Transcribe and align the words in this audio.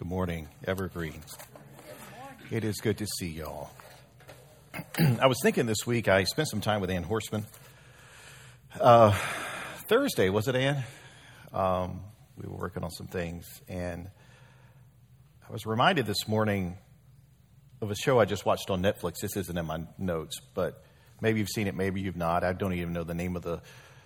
Good 0.00 0.08
morning, 0.08 0.48
Evergreen. 0.66 1.20
It 2.50 2.64
is 2.64 2.80
good 2.80 2.96
to 2.96 3.06
see 3.06 3.28
y'all. 3.28 3.68
I 4.98 5.26
was 5.26 5.36
thinking 5.42 5.66
this 5.66 5.86
week, 5.86 6.08
I 6.08 6.24
spent 6.24 6.48
some 6.48 6.62
time 6.62 6.80
with 6.80 6.88
Ann 6.88 7.02
Horseman. 7.02 7.44
Uh, 8.80 9.14
Thursday, 9.90 10.30
was 10.30 10.48
it, 10.48 10.56
Ann? 10.56 10.84
Um, 11.52 12.00
we 12.38 12.48
were 12.48 12.56
working 12.56 12.82
on 12.82 12.90
some 12.90 13.08
things, 13.08 13.44
and 13.68 14.08
I 15.46 15.52
was 15.52 15.66
reminded 15.66 16.06
this 16.06 16.26
morning 16.26 16.78
of 17.82 17.90
a 17.90 17.94
show 17.94 18.18
I 18.18 18.24
just 18.24 18.46
watched 18.46 18.70
on 18.70 18.82
Netflix. 18.82 19.16
This 19.20 19.36
isn't 19.36 19.58
in 19.58 19.66
my 19.66 19.82
notes, 19.98 20.38
but 20.54 20.82
maybe 21.20 21.40
you've 21.40 21.50
seen 21.50 21.66
it, 21.66 21.74
maybe 21.74 22.00
you've 22.00 22.16
not. 22.16 22.42
I 22.42 22.54
don't 22.54 22.72
even 22.72 22.94
know 22.94 23.04
the 23.04 23.12
name 23.12 23.36
of 23.36 23.42
the 23.42 23.60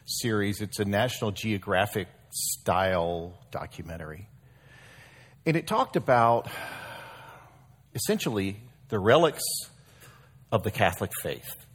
series. 0.06 0.60
It's 0.60 0.80
a 0.80 0.84
National 0.84 1.30
Geographic 1.30 2.08
style 2.32 3.38
documentary. 3.52 4.28
And 5.46 5.56
it 5.56 5.66
talked 5.66 5.96
about 5.96 6.48
essentially 7.94 8.56
the 8.88 8.98
relics 8.98 9.42
of 10.50 10.62
the 10.62 10.70
Catholic 10.70 11.10
faith. 11.22 11.66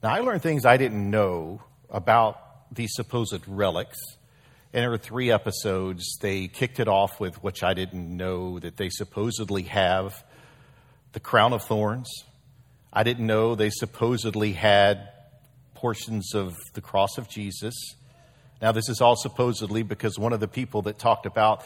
Now, 0.00 0.10
I 0.10 0.20
learned 0.20 0.42
things 0.42 0.64
I 0.64 0.76
didn't 0.76 1.10
know 1.10 1.60
about 1.90 2.38
these 2.72 2.90
supposed 2.94 3.42
relics. 3.48 3.98
And 4.72 4.82
there 4.82 4.90
were 4.90 4.98
three 4.98 5.32
episodes. 5.32 6.18
They 6.20 6.46
kicked 6.46 6.78
it 6.78 6.86
off 6.86 7.18
with 7.18 7.42
which 7.42 7.64
I 7.64 7.74
didn't 7.74 8.16
know 8.16 8.60
that 8.60 8.76
they 8.76 8.90
supposedly 8.90 9.62
have 9.62 10.24
the 11.12 11.20
crown 11.20 11.52
of 11.52 11.64
thorns. 11.64 12.08
I 12.92 13.02
didn't 13.02 13.26
know 13.26 13.56
they 13.56 13.70
supposedly 13.70 14.52
had 14.52 15.08
portions 15.74 16.32
of 16.32 16.54
the 16.74 16.80
cross 16.80 17.18
of 17.18 17.28
Jesus. 17.28 17.74
Now, 18.62 18.70
this 18.70 18.88
is 18.88 19.00
all 19.00 19.16
supposedly 19.16 19.82
because 19.82 20.16
one 20.16 20.32
of 20.32 20.38
the 20.38 20.48
people 20.48 20.82
that 20.82 20.98
talked 20.98 21.26
about 21.26 21.64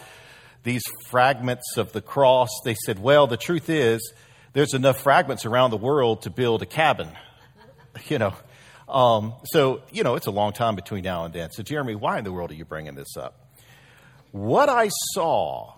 these 0.63 0.83
fragments 1.07 1.77
of 1.77 1.93
the 1.93 2.01
cross, 2.01 2.51
they 2.65 2.75
said, 2.75 2.99
well, 2.99 3.27
the 3.27 3.37
truth 3.37 3.71
is, 3.71 4.13
there's 4.53 4.75
enough 4.75 5.01
fragments 5.01 5.47
around 5.47 5.71
the 5.71 5.77
world 5.77 6.23
to 6.23 6.31
build 6.31 6.63
a 6.63 6.67
cabin. 6.67 7.09
You 8.07 8.19
know, 8.19 8.35
um, 8.89 9.35
so, 9.47 9.83
you 9.91 10.05
know, 10.05 10.15
it's 10.15 10.27
a 10.27 10.31
long 10.31 10.53
time 10.53 10.77
between 10.77 11.03
now 11.03 11.25
and 11.25 11.35
then. 11.35 11.51
So, 11.51 11.65
Jeremy, 11.65 11.95
why 11.95 12.19
in 12.19 12.25
the 12.25 12.33
world 12.33 12.53
are 12.53 12.55
you 12.55 12.65
bringing 12.65 12.95
this 12.95 13.17
up? 13.17 13.49
What 14.31 14.69
I 14.69 14.89
saw 15.15 15.75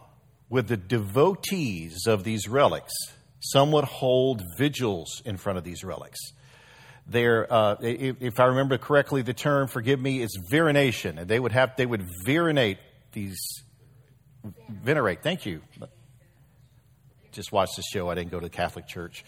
with 0.51 0.69
the 0.69 0.77
devotees 0.77 2.07
of 2.07 2.25
these 2.25 2.47
relics, 2.47 2.93
some 3.41 3.73
would 3.73 3.85
hold 3.85 4.43
vigils 4.59 5.23
in 5.25 5.39
front 5.39 5.59
of 5.59 5.65
these 5.65 5.83
relics. 5.83 6.19
There, 7.07 7.53
uh, 7.53 7.77
if 7.81 8.39
I 8.39 8.47
remember 8.47 8.79
correctly, 8.79 9.23
the 9.23 9.35
term, 9.35 9.67
forgive 9.67 9.99
me, 9.99 10.21
is 10.21 10.39
virination. 10.51 11.19
and 11.19 11.29
they 11.29 11.41
would 11.41 11.53
have 11.53 11.75
they 11.77 11.87
would 11.87 12.07
virinate 12.27 12.79
these 13.13 13.39
venerate. 14.69 15.23
Thank 15.23 15.47
you. 15.47 15.63
Just 17.33 17.53
watched 17.53 17.77
the 17.77 17.83
show. 17.83 18.09
I 18.09 18.15
didn't 18.15 18.31
go 18.31 18.41
to 18.41 18.47
the 18.47 18.51
Catholic 18.51 18.89
church, 18.89 19.25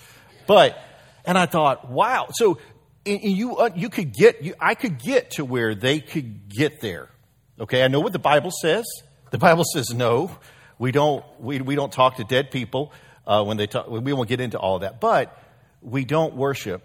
but 0.46 0.76
and 1.24 1.38
I 1.38 1.46
thought, 1.46 1.88
wow. 1.90 2.28
So 2.32 2.58
and 3.06 3.22
you 3.22 3.56
uh, 3.56 3.70
you 3.74 3.88
could 3.88 4.12
get 4.12 4.42
you, 4.42 4.54
I 4.60 4.74
could 4.74 4.98
get 4.98 5.32
to 5.32 5.44
where 5.44 5.74
they 5.74 6.00
could 6.00 6.48
get 6.48 6.80
there. 6.80 7.08
Okay, 7.60 7.84
I 7.84 7.88
know 7.88 8.00
what 8.00 8.12
the 8.12 8.18
Bible 8.18 8.50
says. 8.50 8.84
The 9.30 9.38
Bible 9.38 9.64
says 9.64 9.92
no, 9.94 10.36
we 10.78 10.92
don't 10.92 11.24
we, 11.40 11.60
we 11.60 11.74
don't 11.74 11.92
talk 11.92 12.16
to 12.16 12.24
dead 12.24 12.50
people 12.50 12.92
uh, 13.26 13.44
when 13.44 13.56
they 13.56 13.66
talk. 13.66 13.88
We 13.88 14.12
won't 14.12 14.28
get 14.28 14.40
into 14.40 14.58
all 14.58 14.80
that, 14.80 15.00
but 15.00 15.38
we 15.80 16.04
don't 16.04 16.34
worship. 16.34 16.82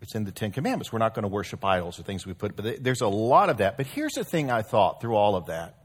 It's 0.00 0.14
in 0.14 0.24
the 0.24 0.32
Ten 0.32 0.50
Commandments. 0.50 0.92
We're 0.92 0.98
not 0.98 1.14
going 1.14 1.22
to 1.22 1.28
worship 1.28 1.64
idols 1.64 1.98
or 2.00 2.02
things 2.02 2.26
we 2.26 2.34
put. 2.34 2.56
But 2.56 2.82
there's 2.82 3.02
a 3.02 3.08
lot 3.08 3.50
of 3.50 3.58
that. 3.58 3.76
But 3.76 3.86
here's 3.86 4.14
the 4.14 4.24
thing 4.24 4.50
I 4.50 4.62
thought 4.62 5.00
through 5.00 5.14
all 5.14 5.36
of 5.36 5.46
that: 5.46 5.76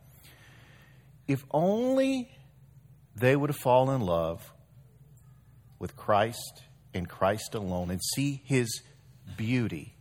if 1.28 1.44
only 1.52 2.30
they 3.16 3.36
would 3.36 3.56
fall 3.56 3.92
in 3.92 4.02
love 4.02 4.52
with 5.80 5.95
Christ 5.95 6.64
and 6.94 7.08
Christ 7.08 7.56
alone 7.56 7.92
and 7.92 8.02
see 8.16 8.42
His 8.45 8.81
beauty. 9.36 9.95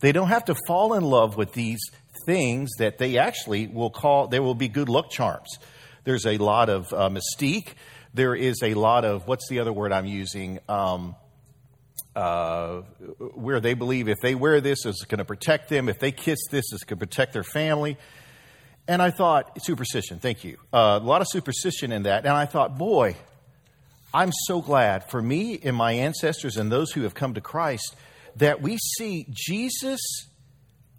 They 0.00 0.12
don't 0.12 0.28
have 0.28 0.44
to 0.46 0.56
fall 0.66 0.94
in 0.94 1.04
love 1.04 1.36
with 1.36 1.52
these 1.52 1.80
things 2.26 2.70
that 2.78 2.98
they 2.98 3.18
actually 3.18 3.66
will 3.66 3.90
call, 3.90 4.28
they 4.28 4.40
will 4.40 4.54
be 4.54 4.68
good 4.68 4.88
luck 4.88 5.10
charms. 5.10 5.58
There's 6.04 6.26
a 6.26 6.38
lot 6.38 6.68
of 6.68 6.92
uh, 6.92 7.10
mystique. 7.10 7.74
There 8.14 8.34
is 8.34 8.62
a 8.62 8.74
lot 8.74 9.04
of, 9.04 9.26
what's 9.26 9.48
the 9.48 9.60
other 9.60 9.72
word 9.72 9.92
I'm 9.92 10.06
using? 10.06 10.58
Um, 10.68 11.16
uh, 12.14 12.82
where 13.34 13.60
they 13.60 13.74
believe 13.74 14.08
if 14.08 14.18
they 14.20 14.34
wear 14.34 14.60
this, 14.60 14.84
it's 14.86 15.04
going 15.04 15.18
to 15.18 15.24
protect 15.24 15.68
them. 15.68 15.88
If 15.88 15.98
they 15.98 16.10
kiss 16.10 16.38
this, 16.50 16.72
it's 16.72 16.84
going 16.84 16.98
to 16.98 17.06
protect 17.06 17.32
their 17.32 17.44
family. 17.44 17.96
And 18.88 19.02
I 19.02 19.10
thought, 19.10 19.62
superstition, 19.62 20.18
thank 20.18 20.44
you. 20.44 20.56
Uh, 20.72 20.98
a 21.00 21.04
lot 21.04 21.20
of 21.20 21.28
superstition 21.28 21.92
in 21.92 22.04
that. 22.04 22.24
And 22.24 22.32
I 22.32 22.46
thought, 22.46 22.78
boy, 22.78 23.16
I'm 24.14 24.32
so 24.46 24.62
glad 24.62 25.10
for 25.10 25.20
me 25.20 25.60
and 25.62 25.76
my 25.76 25.92
ancestors 25.92 26.56
and 26.56 26.72
those 26.72 26.90
who 26.92 27.02
have 27.02 27.14
come 27.14 27.34
to 27.34 27.42
Christ 27.42 27.94
that 28.36 28.62
we 28.62 28.78
see 28.78 29.26
Jesus 29.28 30.00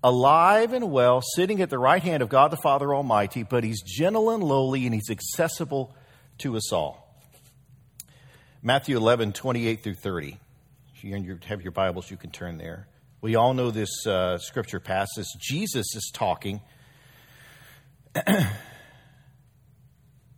alive 0.04 0.74
and 0.74 0.92
well, 0.92 1.22
sitting 1.36 1.62
at 1.62 1.72
the 1.72 1.80
right 1.80 2.02
hand 2.02 2.22
of 2.22 2.30
God 2.30 2.52
the 2.52 2.58
Father 2.58 2.94
Almighty, 2.94 3.42
but 3.42 3.64
he's 3.64 3.82
gentle 3.82 4.30
and 4.30 4.44
lowly 4.44 4.86
and 4.86 4.94
he's 4.94 5.10
accessible 5.10 5.96
to 6.38 6.56
us 6.56 6.72
all. 6.72 7.06
Matthew 8.62 8.98
11, 8.98 9.34
28 9.34 9.84
through 9.84 9.96
30. 9.96 10.38
If 10.96 11.04
you 11.04 11.40
have 11.48 11.62
your 11.64 11.72
Bibles, 11.72 12.12
you 12.12 12.18
can 12.18 12.30
turn 12.30 12.60
there. 12.60 12.88
We 13.22 13.36
all 13.36 13.54
know 13.54 13.72
this 13.72 14.06
uh, 14.06 14.38
scripture 14.38 14.80
passage. 14.80 15.26
Jesus 15.40 15.96
is 15.96 16.12
talking. 16.14 16.62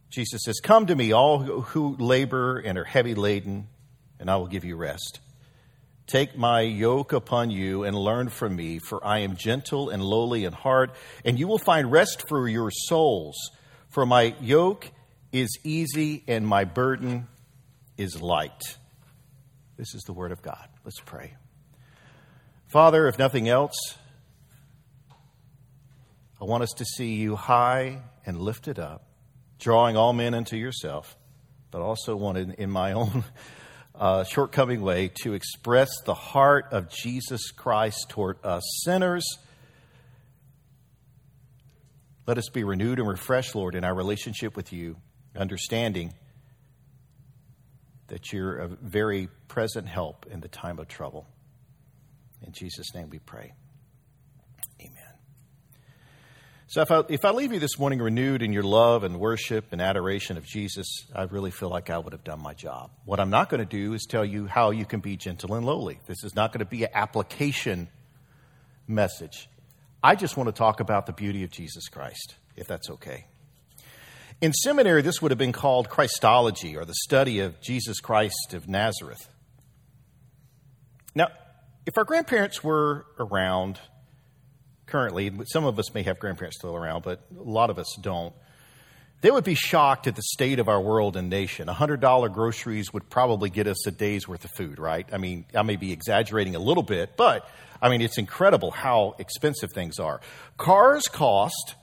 Jesus 0.09 0.41
says, 0.43 0.59
Come 0.59 0.87
to 0.87 0.95
me, 0.95 1.11
all 1.11 1.39
who 1.39 1.95
labor 1.97 2.57
and 2.59 2.77
are 2.77 2.83
heavy 2.83 3.15
laden, 3.15 3.67
and 4.19 4.29
I 4.29 4.35
will 4.37 4.47
give 4.47 4.65
you 4.65 4.75
rest. 4.75 5.19
Take 6.07 6.37
my 6.37 6.61
yoke 6.61 7.13
upon 7.13 7.51
you 7.51 7.83
and 7.83 7.95
learn 7.95 8.27
from 8.29 8.55
me, 8.55 8.79
for 8.79 9.05
I 9.05 9.19
am 9.19 9.37
gentle 9.37 9.89
and 9.89 10.03
lowly 10.03 10.43
in 10.43 10.51
heart, 10.51 10.93
and 11.23 11.39
you 11.39 11.47
will 11.47 11.57
find 11.57 11.91
rest 11.91 12.27
for 12.27 12.49
your 12.49 12.69
souls. 12.71 13.37
For 13.87 14.05
my 14.05 14.35
yoke 14.41 14.91
is 15.31 15.57
easy 15.63 16.23
and 16.27 16.45
my 16.45 16.65
burden 16.65 17.27
is 17.97 18.21
light. 18.21 18.77
This 19.77 19.95
is 19.95 20.03
the 20.03 20.13
word 20.13 20.31
of 20.31 20.41
God. 20.41 20.67
Let's 20.83 20.99
pray. 20.99 21.35
Father, 22.67 23.07
if 23.07 23.17
nothing 23.17 23.47
else, 23.47 23.75
I 26.41 26.45
want 26.45 26.63
us 26.63 26.71
to 26.77 26.85
see 26.85 27.13
you 27.13 27.35
high 27.35 28.01
and 28.25 28.41
lifted 28.41 28.79
up, 28.79 29.05
drawing 29.59 29.95
all 29.95 30.11
men 30.11 30.33
unto 30.33 30.55
yourself, 30.55 31.15
but 31.69 31.81
also 31.83 32.15
wanted 32.15 32.55
in 32.55 32.71
my 32.71 32.93
own 32.93 33.23
uh, 33.95 34.23
shortcoming 34.23 34.81
way 34.81 35.11
to 35.21 35.33
express 35.33 35.89
the 36.03 36.15
heart 36.15 36.65
of 36.71 36.89
Jesus 36.89 37.51
Christ 37.51 38.07
toward 38.09 38.43
us 38.43 38.63
sinners. 38.83 39.23
Let 42.25 42.39
us 42.39 42.49
be 42.49 42.63
renewed 42.63 42.97
and 42.97 43.07
refreshed, 43.07 43.53
Lord, 43.53 43.75
in 43.75 43.83
our 43.83 43.93
relationship 43.93 44.55
with 44.55 44.73
you, 44.73 44.95
understanding 45.35 46.11
that 48.07 48.33
you're 48.33 48.57
a 48.57 48.67
very 48.67 49.29
present 49.47 49.87
help 49.87 50.25
in 50.25 50.39
the 50.39 50.47
time 50.47 50.79
of 50.79 50.87
trouble. 50.87 51.27
In 52.41 52.51
Jesus' 52.51 52.95
name 52.95 53.11
we 53.11 53.19
pray. 53.19 53.53
So 56.71 56.79
if 56.79 56.89
I, 56.89 57.03
if 57.09 57.25
I 57.25 57.31
leave 57.31 57.51
you 57.51 57.59
this 57.59 57.77
morning 57.77 57.99
renewed 57.99 58.41
in 58.41 58.53
your 58.53 58.63
love 58.63 59.03
and 59.03 59.19
worship 59.19 59.73
and 59.73 59.81
adoration 59.81 60.37
of 60.37 60.45
Jesus, 60.45 60.87
I 61.13 61.23
really 61.23 61.51
feel 61.51 61.67
like 61.67 61.89
I 61.89 61.97
would 61.97 62.13
have 62.13 62.23
done 62.23 62.41
my 62.41 62.53
job. 62.53 62.91
What 63.03 63.19
I'm 63.19 63.29
not 63.29 63.49
going 63.49 63.59
to 63.59 63.65
do 63.65 63.91
is 63.91 64.05
tell 64.09 64.23
you 64.23 64.47
how 64.47 64.71
you 64.71 64.85
can 64.85 65.01
be 65.01 65.17
gentle 65.17 65.55
and 65.55 65.65
lowly. 65.65 65.99
This 66.07 66.23
is 66.23 66.33
not 66.33 66.53
going 66.53 66.59
to 66.59 66.65
be 66.65 66.83
an 66.83 66.91
application 66.93 67.89
message. 68.87 69.49
I 70.01 70.15
just 70.15 70.37
want 70.37 70.47
to 70.47 70.53
talk 70.53 70.79
about 70.79 71.07
the 71.07 71.11
beauty 71.11 71.43
of 71.43 71.51
Jesus 71.51 71.89
Christ, 71.89 72.35
if 72.55 72.67
that's 72.67 72.89
okay. 72.89 73.25
In 74.39 74.53
seminary, 74.53 75.01
this 75.01 75.21
would 75.21 75.31
have 75.31 75.37
been 75.37 75.51
called 75.51 75.89
Christology 75.89 76.77
or 76.77 76.85
the 76.85 76.95
study 77.03 77.41
of 77.41 77.59
Jesus 77.59 77.99
Christ 77.99 78.53
of 78.53 78.69
Nazareth. 78.69 79.27
Now, 81.13 81.27
if 81.85 81.97
our 81.97 82.05
grandparents 82.05 82.63
were 82.63 83.07
around 83.19 83.81
currently, 84.91 85.31
some 85.45 85.65
of 85.65 85.79
us 85.79 85.93
may 85.93 86.03
have 86.03 86.19
grandparents 86.19 86.57
still 86.57 86.75
around, 86.75 87.03
but 87.03 87.21
a 87.39 87.49
lot 87.49 87.69
of 87.69 87.79
us 87.79 87.97
don't. 87.99 88.33
They 89.21 89.31
would 89.31 89.43
be 89.43 89.55
shocked 89.55 90.07
at 90.07 90.15
the 90.15 90.21
state 90.21 90.59
of 90.59 90.67
our 90.67 90.81
world 90.81 91.15
and 91.15 91.29
nation. 91.29 91.67
$100 91.67 92.33
groceries 92.33 92.91
would 92.91 93.09
probably 93.09 93.49
get 93.49 93.67
us 93.67 93.85
a 93.87 93.91
day's 93.91 94.27
worth 94.27 94.43
of 94.43 94.51
food, 94.51 94.79
right? 94.79 95.07
I 95.13 95.17
mean, 95.17 95.45
I 95.55 95.61
may 95.61 95.75
be 95.75 95.91
exaggerating 95.91 96.55
a 96.55 96.59
little 96.59 96.83
bit, 96.83 97.15
but 97.17 97.47
I 97.81 97.89
mean, 97.89 98.01
it's 98.01 98.17
incredible 98.17 98.71
how 98.71 99.15
expensive 99.19 99.71
things 99.73 99.99
are. 99.99 100.21
Cars 100.57 101.03
cost 101.03 101.75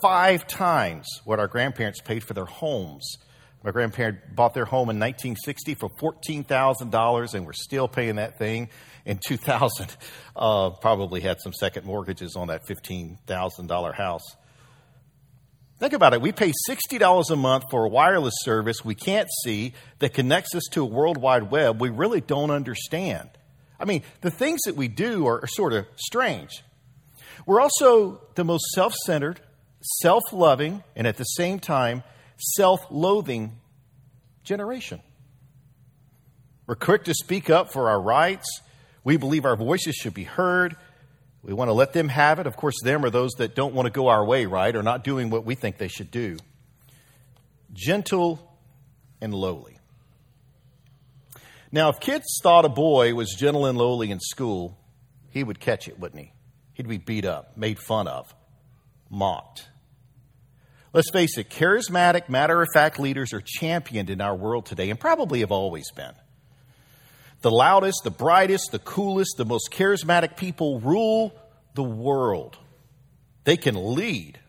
five 0.00 0.46
times 0.46 1.06
what 1.24 1.38
our 1.38 1.48
grandparents 1.48 2.00
paid 2.00 2.24
for 2.24 2.34
their 2.34 2.46
homes. 2.46 3.18
My 3.66 3.72
grandparents 3.72 4.22
bought 4.32 4.54
their 4.54 4.64
home 4.64 4.90
in 4.90 5.00
1960 5.00 5.74
for 5.74 5.88
$14,000, 5.88 7.34
and 7.34 7.44
we're 7.44 7.52
still 7.52 7.88
paying 7.88 8.14
that 8.14 8.38
thing 8.38 8.68
in 9.04 9.18
2000. 9.18 9.96
Uh, 10.38 10.68
probably 10.68 11.22
had 11.22 11.40
some 11.40 11.54
second 11.54 11.86
mortgages 11.86 12.36
on 12.36 12.48
that 12.48 12.60
$15,000 12.66 13.94
house. 13.94 14.36
Think 15.78 15.94
about 15.94 16.12
it. 16.12 16.20
We 16.20 16.30
pay 16.30 16.52
$60 16.68 17.30
a 17.30 17.36
month 17.36 17.64
for 17.70 17.86
a 17.86 17.88
wireless 17.88 18.34
service 18.42 18.84
we 18.84 18.94
can't 18.94 19.28
see 19.42 19.72
that 20.00 20.12
connects 20.12 20.54
us 20.54 20.64
to 20.72 20.82
a 20.82 20.84
World 20.84 21.16
Wide 21.16 21.50
Web 21.50 21.80
we 21.80 21.88
really 21.88 22.20
don't 22.20 22.50
understand. 22.50 23.30
I 23.80 23.86
mean, 23.86 24.02
the 24.20 24.30
things 24.30 24.60
that 24.66 24.76
we 24.76 24.88
do 24.88 25.26
are, 25.26 25.42
are 25.42 25.48
sort 25.48 25.72
of 25.72 25.86
strange. 25.96 26.62
We're 27.46 27.62
also 27.62 28.20
the 28.34 28.44
most 28.44 28.66
self 28.74 28.92
centered, 29.06 29.40
self 30.02 30.22
loving, 30.34 30.84
and 30.94 31.06
at 31.06 31.16
the 31.16 31.24
same 31.24 31.58
time, 31.58 32.02
self 32.36 32.86
loathing 32.90 33.58
generation. 34.44 35.00
We're 36.66 36.74
quick 36.74 37.04
to 37.04 37.14
speak 37.14 37.48
up 37.50 37.72
for 37.72 37.90
our 37.90 38.00
rights. 38.00 38.60
We 39.04 39.16
believe 39.16 39.44
our 39.44 39.56
voices 39.56 39.94
should 39.94 40.14
be 40.14 40.24
heard. 40.24 40.76
We 41.42 41.52
want 41.52 41.68
to 41.68 41.72
let 41.74 41.92
them 41.92 42.08
have 42.08 42.40
it. 42.40 42.46
Of 42.48 42.56
course, 42.56 42.74
them 42.82 43.04
are 43.04 43.10
those 43.10 43.32
that 43.38 43.54
don't 43.54 43.72
want 43.72 43.86
to 43.86 43.92
go 43.92 44.08
our 44.08 44.24
way, 44.24 44.46
right, 44.46 44.74
or 44.74 44.82
not 44.82 45.04
doing 45.04 45.30
what 45.30 45.44
we 45.44 45.54
think 45.54 45.78
they 45.78 45.88
should 45.88 46.10
do. 46.10 46.38
Gentle 47.72 48.40
and 49.20 49.32
lowly. 49.32 49.78
Now, 51.70 51.88
if 51.90 52.00
kids 52.00 52.24
thought 52.42 52.64
a 52.64 52.68
boy 52.68 53.14
was 53.14 53.32
gentle 53.32 53.66
and 53.66 53.78
lowly 53.78 54.10
in 54.10 54.18
school, 54.18 54.76
he 55.30 55.44
would 55.44 55.60
catch 55.60 55.86
it, 55.86 56.00
wouldn't 56.00 56.20
he? 56.20 56.32
He'd 56.74 56.88
be 56.88 56.98
beat 56.98 57.24
up, 57.24 57.56
made 57.56 57.78
fun 57.78 58.08
of, 58.08 58.34
mocked. 59.08 59.68
Let's 60.96 61.10
face 61.10 61.36
it, 61.36 61.50
charismatic, 61.50 62.30
matter 62.30 62.62
of 62.62 62.68
fact 62.72 62.98
leaders 62.98 63.34
are 63.34 63.42
championed 63.44 64.08
in 64.08 64.22
our 64.22 64.34
world 64.34 64.64
today 64.64 64.88
and 64.88 64.98
probably 64.98 65.40
have 65.40 65.52
always 65.52 65.90
been. 65.90 66.14
The 67.42 67.50
loudest, 67.50 68.00
the 68.02 68.10
brightest, 68.10 68.72
the 68.72 68.78
coolest, 68.78 69.34
the 69.36 69.44
most 69.44 69.68
charismatic 69.70 70.38
people 70.38 70.80
rule 70.80 71.38
the 71.74 71.82
world. 71.82 72.56
They 73.44 73.58
can 73.58 73.94
lead. 73.94 74.40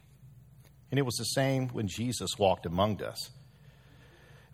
And 0.89 0.97
it 0.97 1.03
was 1.03 1.15
the 1.15 1.25
same 1.25 1.67
when 1.67 1.89
Jesus 1.89 2.39
walked 2.39 2.65
among 2.65 3.03
us. 3.03 3.29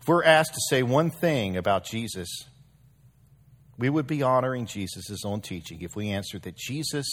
If 0.00 0.08
we're 0.08 0.24
asked 0.24 0.54
to 0.54 0.60
say 0.68 0.82
one 0.82 1.12
thing 1.12 1.56
about 1.56 1.84
Jesus, 1.84 2.28
we 3.78 3.88
would 3.88 4.08
be 4.08 4.24
honoring 4.24 4.66
Jesus' 4.66 5.24
own 5.24 5.42
teaching 5.42 5.80
if 5.82 5.94
we 5.94 6.10
answered 6.10 6.42
that 6.42 6.56
Jesus 6.56 7.06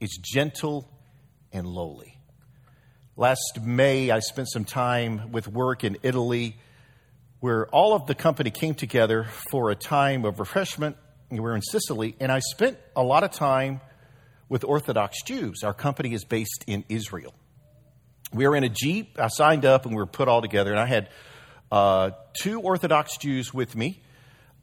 is 0.00 0.18
gentle 0.20 0.90
and 1.52 1.68
lowly. 1.68 2.13
Last 3.16 3.60
May, 3.62 4.10
I 4.10 4.18
spent 4.18 4.50
some 4.50 4.64
time 4.64 5.30
with 5.30 5.46
work 5.46 5.84
in 5.84 5.98
Italy 6.02 6.56
where 7.38 7.68
all 7.68 7.94
of 7.94 8.08
the 8.08 8.14
company 8.16 8.50
came 8.50 8.74
together 8.74 9.22
for 9.52 9.70
a 9.70 9.76
time 9.76 10.24
of 10.24 10.40
refreshment. 10.40 10.96
We 11.30 11.38
were 11.38 11.54
in 11.54 11.62
Sicily, 11.62 12.16
and 12.18 12.32
I 12.32 12.40
spent 12.40 12.76
a 12.96 13.04
lot 13.04 13.22
of 13.22 13.30
time 13.30 13.80
with 14.48 14.64
Orthodox 14.64 15.22
Jews. 15.22 15.62
Our 15.62 15.72
company 15.72 16.12
is 16.12 16.24
based 16.24 16.64
in 16.66 16.84
Israel. 16.88 17.32
We 18.32 18.48
were 18.48 18.56
in 18.56 18.64
a 18.64 18.68
Jeep. 18.68 19.16
I 19.20 19.28
signed 19.28 19.64
up 19.64 19.86
and 19.86 19.94
we 19.94 19.98
were 19.98 20.06
put 20.06 20.26
all 20.26 20.42
together, 20.42 20.72
and 20.72 20.80
I 20.80 20.86
had 20.86 21.08
uh, 21.70 22.10
two 22.32 22.60
Orthodox 22.60 23.16
Jews 23.18 23.54
with 23.54 23.76
me. 23.76 24.02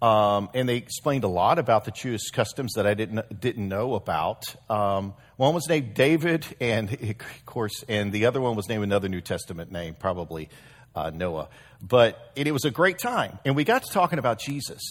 Um, 0.02 0.50
and 0.56 0.68
they 0.68 0.78
explained 0.78 1.24
a 1.24 1.28
lot 1.28 1.60
about 1.60 1.86
the 1.86 1.92
Jewish 1.92 2.32
customs 2.32 2.74
that 2.74 2.88
I 2.88 2.96
didn't 2.96 3.40
didn't 3.40 3.68
know 3.68 3.94
about. 3.94 4.44
Um, 4.68 5.14
one 5.38 5.54
was 5.54 5.68
named 5.70 5.94
David, 5.94 6.46
and 6.60 6.92
of 7.02 7.46
course, 7.46 7.84
and 7.88 8.12
the 8.12 8.26
other 8.26 8.42
one 8.42 8.56
was 8.56 8.68
named 8.68 8.84
another 8.84 9.10
New 9.10 9.22
Testament 9.22 9.72
name, 9.72 9.94
probably 9.94 10.50
uh, 10.96 11.12
Noah. 11.12 11.50
But 11.82 12.32
it, 12.36 12.48
it 12.48 12.52
was 12.52 12.66
a 12.66 12.72
great 12.72 12.98
time, 12.98 13.38
and 13.46 13.56
we 13.56 13.64
got 13.64 13.84
to 13.84 13.94
talking 13.94 14.18
about 14.18 14.40
Jesus. 14.40 14.82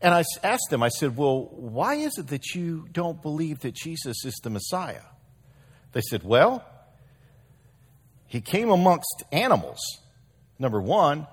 And 0.00 0.14
I 0.14 0.24
asked 0.42 0.68
them, 0.70 0.82
I 0.82 0.88
said, 0.88 1.14
"Well, 1.14 1.50
why 1.52 1.96
is 1.96 2.16
it 2.16 2.28
that 2.28 2.54
you 2.54 2.88
don't 2.90 3.20
believe 3.20 3.60
that 3.60 3.74
Jesus 3.74 4.24
is 4.24 4.34
the 4.42 4.48
Messiah?" 4.50 5.04
They 5.92 6.00
said, 6.00 6.22
"Well, 6.22 6.64
he 8.26 8.40
came 8.40 8.70
amongst 8.70 9.24
animals. 9.30 9.78
Number 10.58 10.80
one, 10.80 11.26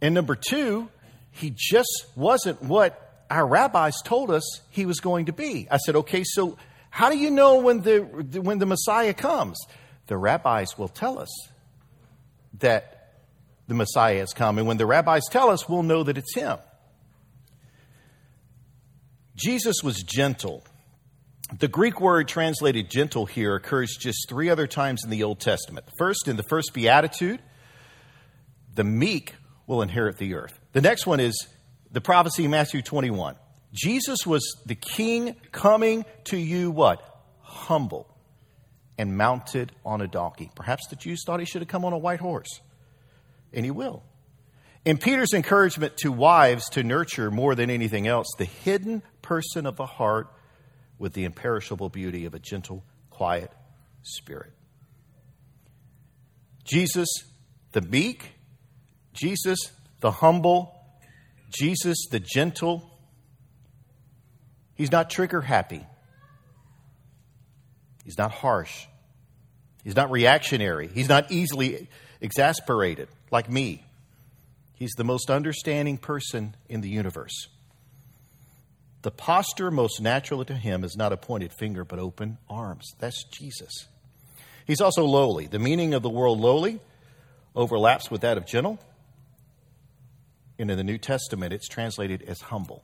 and 0.00 0.14
number 0.14 0.34
two." 0.34 0.88
He 1.38 1.52
just 1.54 2.06
wasn't 2.16 2.62
what 2.62 3.24
our 3.30 3.46
rabbis 3.46 3.94
told 4.04 4.30
us 4.30 4.60
he 4.70 4.86
was 4.86 5.00
going 5.00 5.26
to 5.26 5.32
be. 5.32 5.68
I 5.70 5.76
said, 5.78 5.96
okay, 5.96 6.24
so 6.24 6.58
how 6.90 7.10
do 7.10 7.16
you 7.16 7.30
know 7.30 7.60
when 7.60 7.82
the, 7.82 8.00
when 8.00 8.58
the 8.58 8.66
Messiah 8.66 9.14
comes? 9.14 9.58
The 10.06 10.16
rabbis 10.16 10.76
will 10.76 10.88
tell 10.88 11.18
us 11.18 11.48
that 12.58 13.14
the 13.68 13.74
Messiah 13.74 14.18
has 14.18 14.32
come. 14.32 14.58
And 14.58 14.66
when 14.66 14.78
the 14.78 14.86
rabbis 14.86 15.22
tell 15.30 15.50
us, 15.50 15.68
we'll 15.68 15.82
know 15.82 16.02
that 16.02 16.18
it's 16.18 16.34
him. 16.34 16.58
Jesus 19.36 19.76
was 19.84 20.02
gentle. 20.02 20.64
The 21.56 21.68
Greek 21.68 22.00
word 22.00 22.26
translated 22.26 22.90
gentle 22.90 23.26
here 23.26 23.54
occurs 23.54 23.96
just 23.96 24.28
three 24.28 24.50
other 24.50 24.66
times 24.66 25.04
in 25.04 25.10
the 25.10 25.22
Old 25.22 25.38
Testament. 25.38 25.86
First, 25.98 26.26
in 26.26 26.36
the 26.36 26.42
first 26.42 26.72
beatitude, 26.74 27.40
the 28.74 28.84
meek 28.84 29.34
will 29.66 29.82
inherit 29.82 30.18
the 30.18 30.34
earth. 30.34 30.57
The 30.72 30.80
next 30.80 31.06
one 31.06 31.20
is 31.20 31.48
the 31.90 32.00
prophecy 32.00 32.44
in 32.44 32.50
Matthew 32.50 32.82
21. 32.82 33.36
Jesus 33.72 34.26
was 34.26 34.42
the 34.66 34.74
king 34.74 35.36
coming 35.52 36.04
to 36.24 36.36
you 36.36 36.70
what? 36.70 37.02
Humble 37.40 38.14
and 38.98 39.16
mounted 39.16 39.72
on 39.84 40.00
a 40.00 40.08
donkey. 40.08 40.50
Perhaps 40.54 40.88
the 40.88 40.96
Jews 40.96 41.22
thought 41.24 41.40
he 41.40 41.46
should 41.46 41.62
have 41.62 41.68
come 41.68 41.84
on 41.84 41.92
a 41.92 41.98
white 41.98 42.20
horse. 42.20 42.60
And 43.52 43.64
he 43.64 43.70
will. 43.70 44.02
In 44.84 44.98
Peter's 44.98 45.32
encouragement 45.32 45.96
to 45.98 46.12
wives 46.12 46.68
to 46.70 46.82
nurture 46.82 47.30
more 47.30 47.54
than 47.54 47.70
anything 47.70 48.06
else 48.06 48.26
the 48.38 48.44
hidden 48.44 49.02
person 49.22 49.66
of 49.66 49.76
the 49.76 49.86
heart 49.86 50.28
with 50.98 51.12
the 51.12 51.24
imperishable 51.24 51.88
beauty 51.88 52.24
of 52.24 52.34
a 52.34 52.38
gentle, 52.38 52.84
quiet 53.10 53.52
spirit. 54.02 54.52
Jesus, 56.64 57.08
the 57.72 57.80
meek, 57.80 58.32
Jesus, 59.12 59.72
the 60.00 60.10
humble, 60.10 60.74
Jesus, 61.50 62.06
the 62.10 62.20
gentle. 62.20 62.90
He's 64.74 64.92
not 64.92 65.10
trigger 65.10 65.40
happy. 65.40 65.84
He's 68.04 68.18
not 68.18 68.30
harsh. 68.30 68.86
He's 69.84 69.96
not 69.96 70.10
reactionary. 70.10 70.88
He's 70.88 71.08
not 71.08 71.30
easily 71.30 71.88
exasperated 72.20 73.08
like 73.30 73.50
me. 73.50 73.84
He's 74.74 74.92
the 74.96 75.04
most 75.04 75.30
understanding 75.30 75.98
person 75.98 76.54
in 76.68 76.80
the 76.80 76.88
universe. 76.88 77.48
The 79.02 79.10
posture 79.10 79.70
most 79.70 80.00
natural 80.00 80.44
to 80.44 80.54
him 80.54 80.84
is 80.84 80.96
not 80.96 81.12
a 81.12 81.16
pointed 81.16 81.52
finger, 81.52 81.84
but 81.84 81.98
open 81.98 82.38
arms. 82.48 82.94
That's 82.98 83.24
Jesus. 83.24 83.86
He's 84.66 84.80
also 84.80 85.04
lowly. 85.04 85.46
The 85.46 85.58
meaning 85.58 85.94
of 85.94 86.02
the 86.02 86.10
word 86.10 86.30
lowly 86.30 86.80
overlaps 87.54 88.10
with 88.10 88.20
that 88.20 88.36
of 88.36 88.46
gentle 88.46 88.78
in 90.58 90.68
the 90.68 90.84
New 90.84 90.98
Testament, 90.98 91.52
it's 91.52 91.68
translated 91.68 92.22
as 92.22 92.40
humble. 92.40 92.82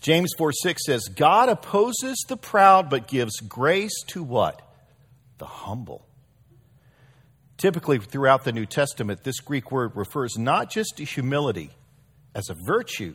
James 0.00 0.32
4 0.36 0.52
6 0.52 0.84
says, 0.84 1.08
God 1.08 1.48
opposes 1.48 2.24
the 2.28 2.36
proud, 2.36 2.90
but 2.90 3.08
gives 3.08 3.40
grace 3.40 4.02
to 4.08 4.22
what? 4.22 4.60
The 5.38 5.46
humble. 5.46 6.06
Typically, 7.56 7.98
throughout 7.98 8.44
the 8.44 8.52
New 8.52 8.66
Testament, 8.66 9.24
this 9.24 9.40
Greek 9.40 9.72
word 9.72 9.96
refers 9.96 10.36
not 10.36 10.70
just 10.70 10.98
to 10.98 11.04
humility 11.04 11.70
as 12.34 12.50
a 12.50 12.56
virtue, 12.66 13.14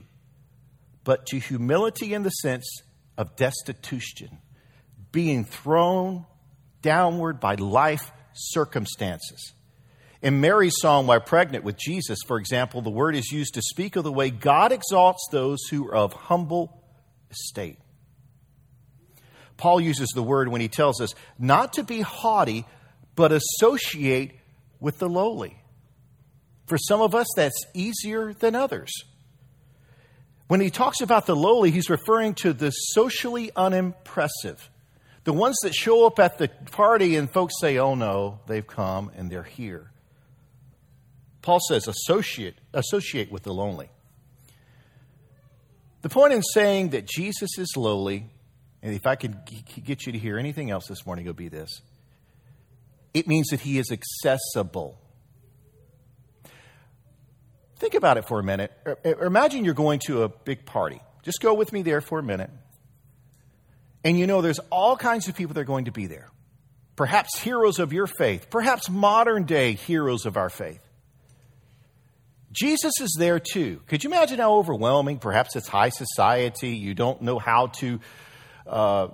but 1.04 1.28
to 1.28 1.40
humility 1.40 2.14
in 2.14 2.24
the 2.24 2.30
sense 2.30 2.82
of 3.18 3.36
destitution, 3.36 4.40
being 5.12 5.46
thrown 5.46 6.26
downward 6.82 7.40
by 7.40 7.56
life 7.56 8.12
circumstances. 8.34 9.54
In 10.22 10.40
Mary's 10.40 10.76
song, 10.80 11.08
While 11.08 11.20
Pregnant 11.20 11.64
with 11.64 11.78
Jesus, 11.78 12.20
for 12.28 12.38
example, 12.38 12.82
the 12.82 12.92
word 12.92 13.16
is 13.16 13.32
used 13.32 13.56
to 13.56 13.62
speak 13.62 13.96
of 13.96 14.04
the 14.04 14.12
way 14.12 14.30
God 14.30 14.72
exalts 14.72 15.28
those 15.32 15.60
who 15.70 15.88
are 15.88 15.96
of 15.96 16.14
humble 16.14 16.84
estate. 17.32 17.80
Paul 19.58 19.82
uses 19.82 20.10
the 20.10 20.22
word 20.22 20.48
when 20.50 20.62
he 20.62 20.68
tells 20.68 21.02
us 21.02 21.16
not 21.40 21.74
to 21.74 21.84
be 21.84 22.02
haughty, 22.02 22.66
but 23.16 23.32
associate 23.32 24.40
with 24.80 25.00
the 25.00 25.10
lowly. 25.10 25.58
For 26.68 26.78
some 26.78 27.02
of 27.02 27.16
us, 27.16 27.28
that's 27.36 27.66
easier 27.74 28.34
than 28.34 28.56
others. 28.56 28.92
When 30.48 30.62
he 30.62 30.70
talks 30.70 31.02
about 31.02 31.26
the 31.26 31.36
lowly, 31.36 31.72
he's 31.72 31.90
referring 31.90 32.36
to 32.36 32.54
the 32.54 32.72
socially 32.72 33.52
unimpressive. 33.56 34.70
The 35.24 35.34
ones 35.34 35.58
that 35.64 35.74
show 35.74 36.06
up 36.06 36.20
at 36.20 36.38
the 36.38 36.48
party 36.72 37.16
and 37.16 37.32
folks 37.32 37.54
say, 37.60 37.78
oh 37.78 37.96
no, 37.96 38.40
they've 38.48 38.66
come 38.66 39.12
and 39.16 39.30
they're 39.30 39.44
here. 39.44 39.91
Paul 41.42 41.60
says 41.60 41.88
associate, 41.88 42.56
associate 42.74 43.32
with 43.32 43.44
the 43.44 43.54
lonely. 43.54 43.90
The 46.02 46.10
point 46.10 46.34
in 46.34 46.42
saying 46.42 46.90
that 46.90 47.06
Jesus 47.06 47.58
is 47.58 47.74
lowly, 47.76 48.30
and 48.82 48.94
if 48.94 49.06
I 49.06 49.16
could 49.16 49.38
get 49.84 50.06
you 50.06 50.12
to 50.14 50.18
hear 50.20 50.38
anything 50.38 50.72
else 50.72 50.88
this 50.88 51.06
morning, 51.06 51.26
it'll 51.26 51.36
be 51.36 51.50
this 51.50 51.82
it 53.14 53.28
means 53.28 53.50
that 53.50 53.60
he 53.60 53.78
is 53.78 53.92
accessible. 53.92 54.98
Think 57.76 57.94
about 57.96 58.18
it 58.18 58.28
for 58.28 58.40
a 58.40 58.44
minute. 58.44 58.72
Er, 58.86 58.98
er, 59.06 59.26
imagine 59.26 59.66
you're 59.66 59.74
going 59.74 60.00
to 60.06 60.24
a 60.24 60.30
big 60.30 60.66
party. 60.66 61.02
Just 61.24 61.42
go 61.42 61.54
with 61.54 61.74
me 61.74 61.82
there 61.82 62.00
for 62.00 62.20
a 62.20 62.24
minute. 62.24 62.50
And 64.04 64.18
you 64.18 64.28
know 64.28 64.42
there's 64.42 64.60
all 64.70 64.96
kinds 64.96 65.28
of 65.28 65.36
people 65.36 65.56
that 65.56 65.62
are 65.62 65.66
going 65.66 65.86
to 65.86 65.92
be 65.92 66.08
there. 66.08 66.30
perhaps 66.96 67.40
heroes 67.40 67.80
of 67.80 67.94
your 67.94 68.06
faith, 68.06 68.50
perhaps 68.52 68.90
modern 68.90 69.46
day 69.46 69.74
heroes 69.74 70.28
of 70.28 70.38
our 70.38 70.50
faith. 70.50 70.88
Jesus 72.52 72.94
is 73.00 73.16
there 73.18 73.40
too. 73.40 73.82
Could 73.88 74.04
you 74.04 74.10
imagine 74.10 74.40
how 74.40 74.56
overwhelming? 74.56 75.20
Perhaps 75.20 75.56
it's 75.56 75.68
high 75.68 75.90
society. 75.90 76.76
You 76.76 76.94
don't 76.94 77.22
know 77.22 77.40
how 77.40 77.68
to 77.80 78.00
uh, 78.68 79.08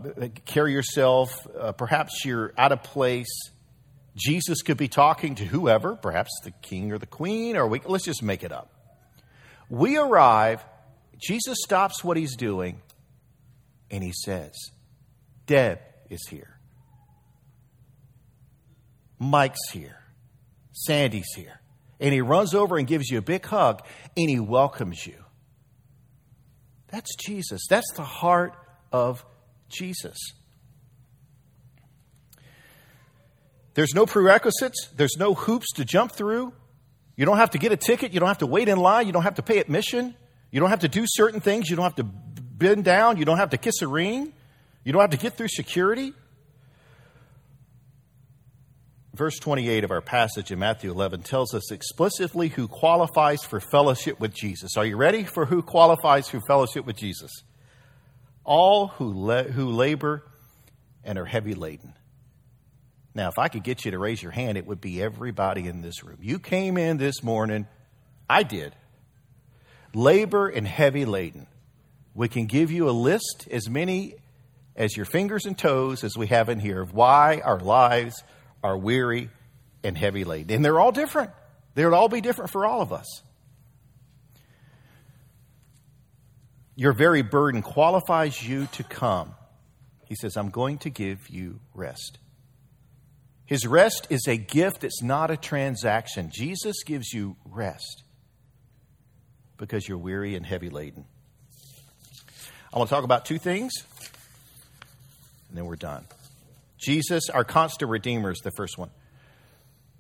carry 0.46 0.74
yourself. 0.74 1.48
Uh, 1.58 1.72
perhaps 1.72 2.26
you're 2.26 2.54
out 2.58 2.72
of 2.72 2.84
place. 2.84 3.52
Jesus 4.16 4.64
could 4.64 4.78
be 4.78 4.88
talking 4.88 5.36
to 5.36 5.46
whoever, 5.46 5.96
perhaps 5.96 6.32
the 6.44 6.52
king 6.52 6.92
or 6.92 6.98
the 6.98 7.06
queen, 7.06 7.56
or 7.56 7.68
we, 7.68 7.82
let's 7.86 8.04
just 8.04 8.24
make 8.24 8.44
it 8.44 8.52
up. 8.52 8.72
We 9.70 9.98
arrive, 9.98 10.66
Jesus 11.20 11.60
stops 11.64 12.04
what 12.04 12.18
he's 12.18 12.36
doing, 12.36 12.82
and 13.92 14.04
he 14.04 14.14
says, 14.14 14.54
Deb 15.46 15.80
is 16.10 16.26
here. 16.28 16.58
Mike's 19.20 19.70
here. 19.72 20.00
Sandy's 20.72 21.32
here. 21.36 21.62
And 22.00 22.14
he 22.14 22.22
runs 22.22 22.54
over 22.54 22.78
and 22.78 22.88
gives 22.88 23.10
you 23.10 23.18
a 23.18 23.22
big 23.22 23.46
hug, 23.46 23.82
and 24.16 24.30
he 24.30 24.40
welcomes 24.40 25.06
you. 25.06 25.24
That's 26.90 27.16
Jesus. 27.16 27.66
That's 27.70 27.92
the 27.96 28.04
heart 28.04 28.56
of 28.92 29.26
Jesus. 29.70 30.18
There's 33.74 33.94
no 33.94 34.08
prerequisites, 34.08 34.90
there's 34.96 35.18
no 35.18 35.36
hoops 35.36 35.74
to 35.74 35.86
jump 35.86 36.12
through. 36.12 36.52
You 37.16 37.26
don't 37.26 37.38
have 37.38 37.52
to 37.52 37.60
get 37.60 37.72
a 37.72 37.78
ticket, 37.78 38.12
you 38.12 38.20
don't 38.20 38.28
have 38.28 38.40
to 38.40 38.48
wait 38.48 38.70
in 38.70 38.80
line, 38.80 39.06
you 39.06 39.14
don't 39.14 39.24
have 39.24 39.36
to 39.36 39.44
pay 39.44 39.60
admission, 39.60 40.16
you 40.50 40.60
don't 40.60 40.70
have 40.70 40.80
to 40.80 40.88
do 40.88 41.04
certain 41.06 41.42
things, 41.42 41.70
you 41.70 41.76
don't 41.76 41.84
have 41.84 41.96
to 41.96 42.04
bend 42.04 42.86
down, 42.86 43.18
you 43.18 43.26
don't 43.26 43.38
have 43.38 43.52
to 43.52 43.58
kiss 43.58 43.82
a 43.82 43.88
ring, 43.88 44.34
you 44.84 44.94
don't 44.94 45.02
have 45.02 45.12
to 45.12 45.18
get 45.18 45.38
through 45.38 45.50
security. 45.50 46.14
Verse 49.18 49.40
28 49.40 49.84
of 49.84 49.90
our 49.90 50.02
passage 50.02 50.52
in 50.52 50.60
Matthew 50.60 50.92
11 50.92 51.24
tells 51.24 51.56
us 51.56 51.72
explicitly 51.72 52.50
who 52.50 52.68
qualifies 52.68 53.44
for 53.44 53.60
fellowship 53.60 54.20
with 54.20 54.32
Jesus. 54.32 54.78
Are 54.78 54.86
you 54.86 54.96
ready 54.96 55.24
for 55.24 55.48
who 55.48 55.64
qualifies 55.64 56.30
for 56.30 56.40
fellowship 56.42 56.86
with 56.86 56.98
Jesus? 56.98 57.32
All 58.44 58.90
who, 58.90 59.32
who 59.32 59.70
labor 59.70 60.24
and 61.04 61.18
are 61.18 61.26
heavy 61.26 61.56
laden. 61.56 61.96
Now, 63.16 63.30
if 63.30 63.40
I 63.40 63.48
could 63.48 63.64
get 63.64 63.86
you 63.86 63.90
to 63.90 63.98
raise 63.98 64.22
your 64.22 64.32
hand, 64.32 64.56
it 64.56 64.68
would 64.68 64.82
be 64.82 65.02
everybody 65.02 65.68
in 65.68 65.82
this 65.82 66.04
room. 66.04 66.20
You 66.22 66.38
came 66.38 66.78
in 66.78 66.98
this 66.98 67.24
morning, 67.24 67.66
I 68.30 68.44
did. 68.44 68.76
Labor 69.96 70.48
and 70.48 70.68
heavy 70.68 71.06
laden. 71.06 71.48
We 72.14 72.28
can 72.28 72.46
give 72.46 72.70
you 72.70 72.88
a 72.88 72.92
list, 72.92 73.48
as 73.50 73.68
many 73.68 74.14
as 74.76 74.96
your 74.96 75.08
fingers 75.08 75.48
and 75.48 75.58
toes 75.58 76.04
as 76.04 76.16
we 76.16 76.28
have 76.28 76.50
in 76.50 76.60
here, 76.60 76.82
of 76.82 76.94
why 76.94 77.42
our 77.44 77.60
lives 77.60 78.24
are 78.68 78.78
weary 78.78 79.30
and 79.82 79.98
heavy 79.98 80.26
laden. 80.26 80.54
And 80.54 80.66
they're 80.66 80.80
all 80.80 80.92
different. 80.92 81.32
They'll 81.74 81.96
all 81.96 82.10
be 82.10 82.20
different 82.20 82.52
for 82.52 82.66
all 82.66 82.82
of 82.82 82.92
us. 82.92 83.22
Your 86.76 86.92
very 86.92 87.22
burden 87.22 87.62
qualifies 87.62 88.46
you 88.46 88.68
to 88.74 88.84
come. 88.84 89.34
He 90.06 90.16
says, 90.16 90.36
I'm 90.36 90.50
going 90.50 90.80
to 90.80 90.90
give 90.90 91.30
you 91.30 91.62
rest. 91.74 92.20
His 93.46 93.66
rest 93.66 94.08
is 94.10 94.28
a 94.28 94.36
gift, 94.36 94.84
it's 94.84 95.02
not 95.02 95.32
a 95.32 95.38
transaction. 95.38 96.30
Jesus 96.34 96.84
gives 96.86 97.14
you 97.14 97.38
rest 97.46 98.04
because 99.56 99.88
you're 99.88 99.98
weary 99.98 100.36
and 100.36 100.46
heavy 100.46 100.70
laden. 100.70 101.06
I 102.74 102.78
want 102.78 102.90
to 102.90 102.96
talk 102.96 103.06
about 103.06 103.26
two 103.26 103.38
things, 103.38 103.72
and 105.48 105.58
then 105.58 105.66
we're 105.66 105.78
done. 105.78 106.06
Jesus, 106.78 107.30
our 107.30 107.44
constant 107.44 107.90
Redeemer, 107.90 108.32
is 108.32 108.40
the 108.40 108.52
first 108.52 108.78
one. 108.78 108.90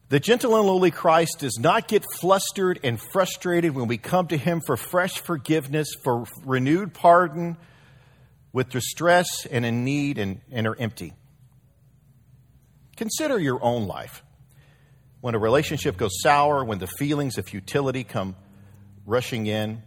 The 0.10 0.19
gentle 0.19 0.55
and 0.55 0.65
lowly 0.65 0.91
Christ 0.91 1.39
does 1.39 1.60
not 1.60 1.88
get 1.89 2.05
flustered 2.19 2.79
and 2.81 3.00
frustrated 3.00 3.75
when 3.75 3.88
we 3.88 3.98
come 3.98 4.27
to 4.27 4.38
him 4.38 4.62
for 4.62 4.77
fresh 4.77 5.19
forgiveness, 5.19 5.89
for 6.01 6.25
renewed 6.46 6.93
pardon, 6.93 7.57
with 8.53 8.69
distress 8.69 9.46
and 9.46 9.65
in 9.65 9.84
need 9.84 10.17
and, 10.17 10.39
and 10.50 10.65
are 10.65 10.75
empty. 10.79 11.13
Consider 12.96 13.38
your 13.38 13.62
own 13.62 13.86
life. 13.86 14.24
When 15.19 15.36
a 15.36 15.39
relationship 15.39 15.98
goes 15.98 16.22
sour, 16.22 16.63
when 16.63 16.79
the 16.79 16.88
feelings 16.88 17.38
of 17.38 17.46
futility 17.48 18.03
come 18.03 18.36
rushing 19.05 19.46
in, 19.46 19.84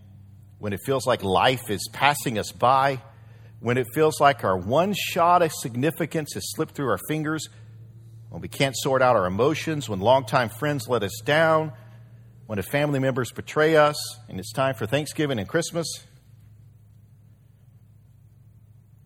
when 0.58 0.74
it 0.74 0.80
feels 0.84 1.06
like 1.06 1.22
life 1.22 1.70
is 1.70 1.88
passing 1.92 2.38
us 2.38 2.52
by, 2.52 3.00
when 3.60 3.76
it 3.76 3.86
feels 3.94 4.20
like 4.20 4.42
our 4.42 4.56
one 4.56 4.94
shot 4.94 5.42
of 5.42 5.52
significance 5.52 6.32
has 6.34 6.50
slipped 6.52 6.74
through 6.74 6.88
our 6.88 6.98
fingers, 7.08 7.48
when 8.30 8.40
we 8.40 8.48
can't 8.48 8.76
sort 8.76 9.02
out 9.02 9.16
our 9.16 9.26
emotions, 9.26 9.88
when 9.88 10.00
longtime 10.00 10.48
friends 10.48 10.88
let 10.88 11.02
us 11.02 11.20
down, 11.24 11.72
when 12.46 12.58
a 12.58 12.62
family 12.62 12.98
members 12.98 13.32
betray 13.32 13.76
us, 13.76 13.96
and 14.28 14.40
it's 14.40 14.52
time 14.52 14.74
for 14.74 14.86
Thanksgiving 14.86 15.38
and 15.38 15.48
Christmas, 15.48 15.86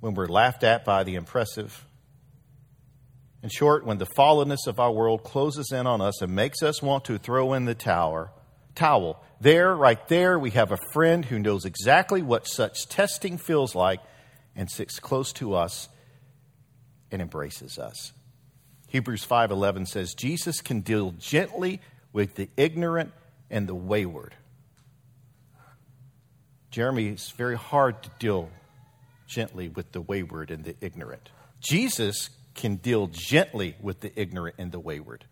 when 0.01 0.15
we're 0.15 0.27
laughed 0.27 0.63
at 0.63 0.85
by 0.85 1.03
the 1.03 1.17
impressive, 1.17 1.87
in 3.43 3.51
short, 3.51 3.85
when 3.85 3.99
the 3.99 4.07
fallenness 4.07 4.67
of 4.67 4.79
our 4.79 4.91
world 4.91 5.23
closes 5.23 5.71
in 5.73 5.87
on 5.87 6.01
us 6.01 6.23
and 6.23 6.35
makes 6.35 6.63
us 6.63 6.81
want 6.81 7.05
to 7.07 7.19
throw 7.19 7.53
in 7.53 7.67
the 7.67 7.75
tower, 7.75 8.31
towel, 8.75 9.23
there, 9.41 9.75
right 9.75 10.09
there, 10.09 10.39
we 10.39 10.51
have 10.51 10.73
a 10.73 10.79
friend 10.93 11.25
who 11.25 11.39
knows 11.39 11.67
exactly 11.67 12.23
what 12.23 12.47
such 12.47 12.89
testing 12.89 13.37
feels 13.37 13.75
like 13.75 14.01
and 14.57 14.71
sits 14.71 14.99
close 14.99 15.33
to 15.35 15.55
us 15.55 15.89
and 17.11 17.21
embraces 17.21 17.79
us. 17.79 18.13
Hebrews 18.89 19.25
5:11 19.25 19.87
says 19.87 20.15
Jesus 20.15 20.61
can 20.61 20.81
deal 20.81 21.13
gently 21.13 21.81
with 22.13 22.37
the 22.37 22.49
ignorant 22.57 23.13
and 23.51 23.69
the 23.69 23.75
wayward. 23.75 24.35
Jeremy, 26.71 27.09
it's 27.09 27.31
very 27.31 27.57
hard 27.57 28.03
to 28.03 28.11
deal 28.19 28.51
gently 29.27 29.69
with 29.69 29.93
the 29.93 30.01
wayward 30.01 30.51
and 30.51 30.65
the 30.65 30.77
ignorant. 30.81 31.31
Jesus 31.61 32.31
can 32.55 32.77
deal 32.77 33.09
gently 33.09 33.77
with 33.81 34.01
the 34.01 34.13
ignorant 34.21 34.57
and 34.59 34.73
the 34.73 34.81
wayward. 34.81 35.25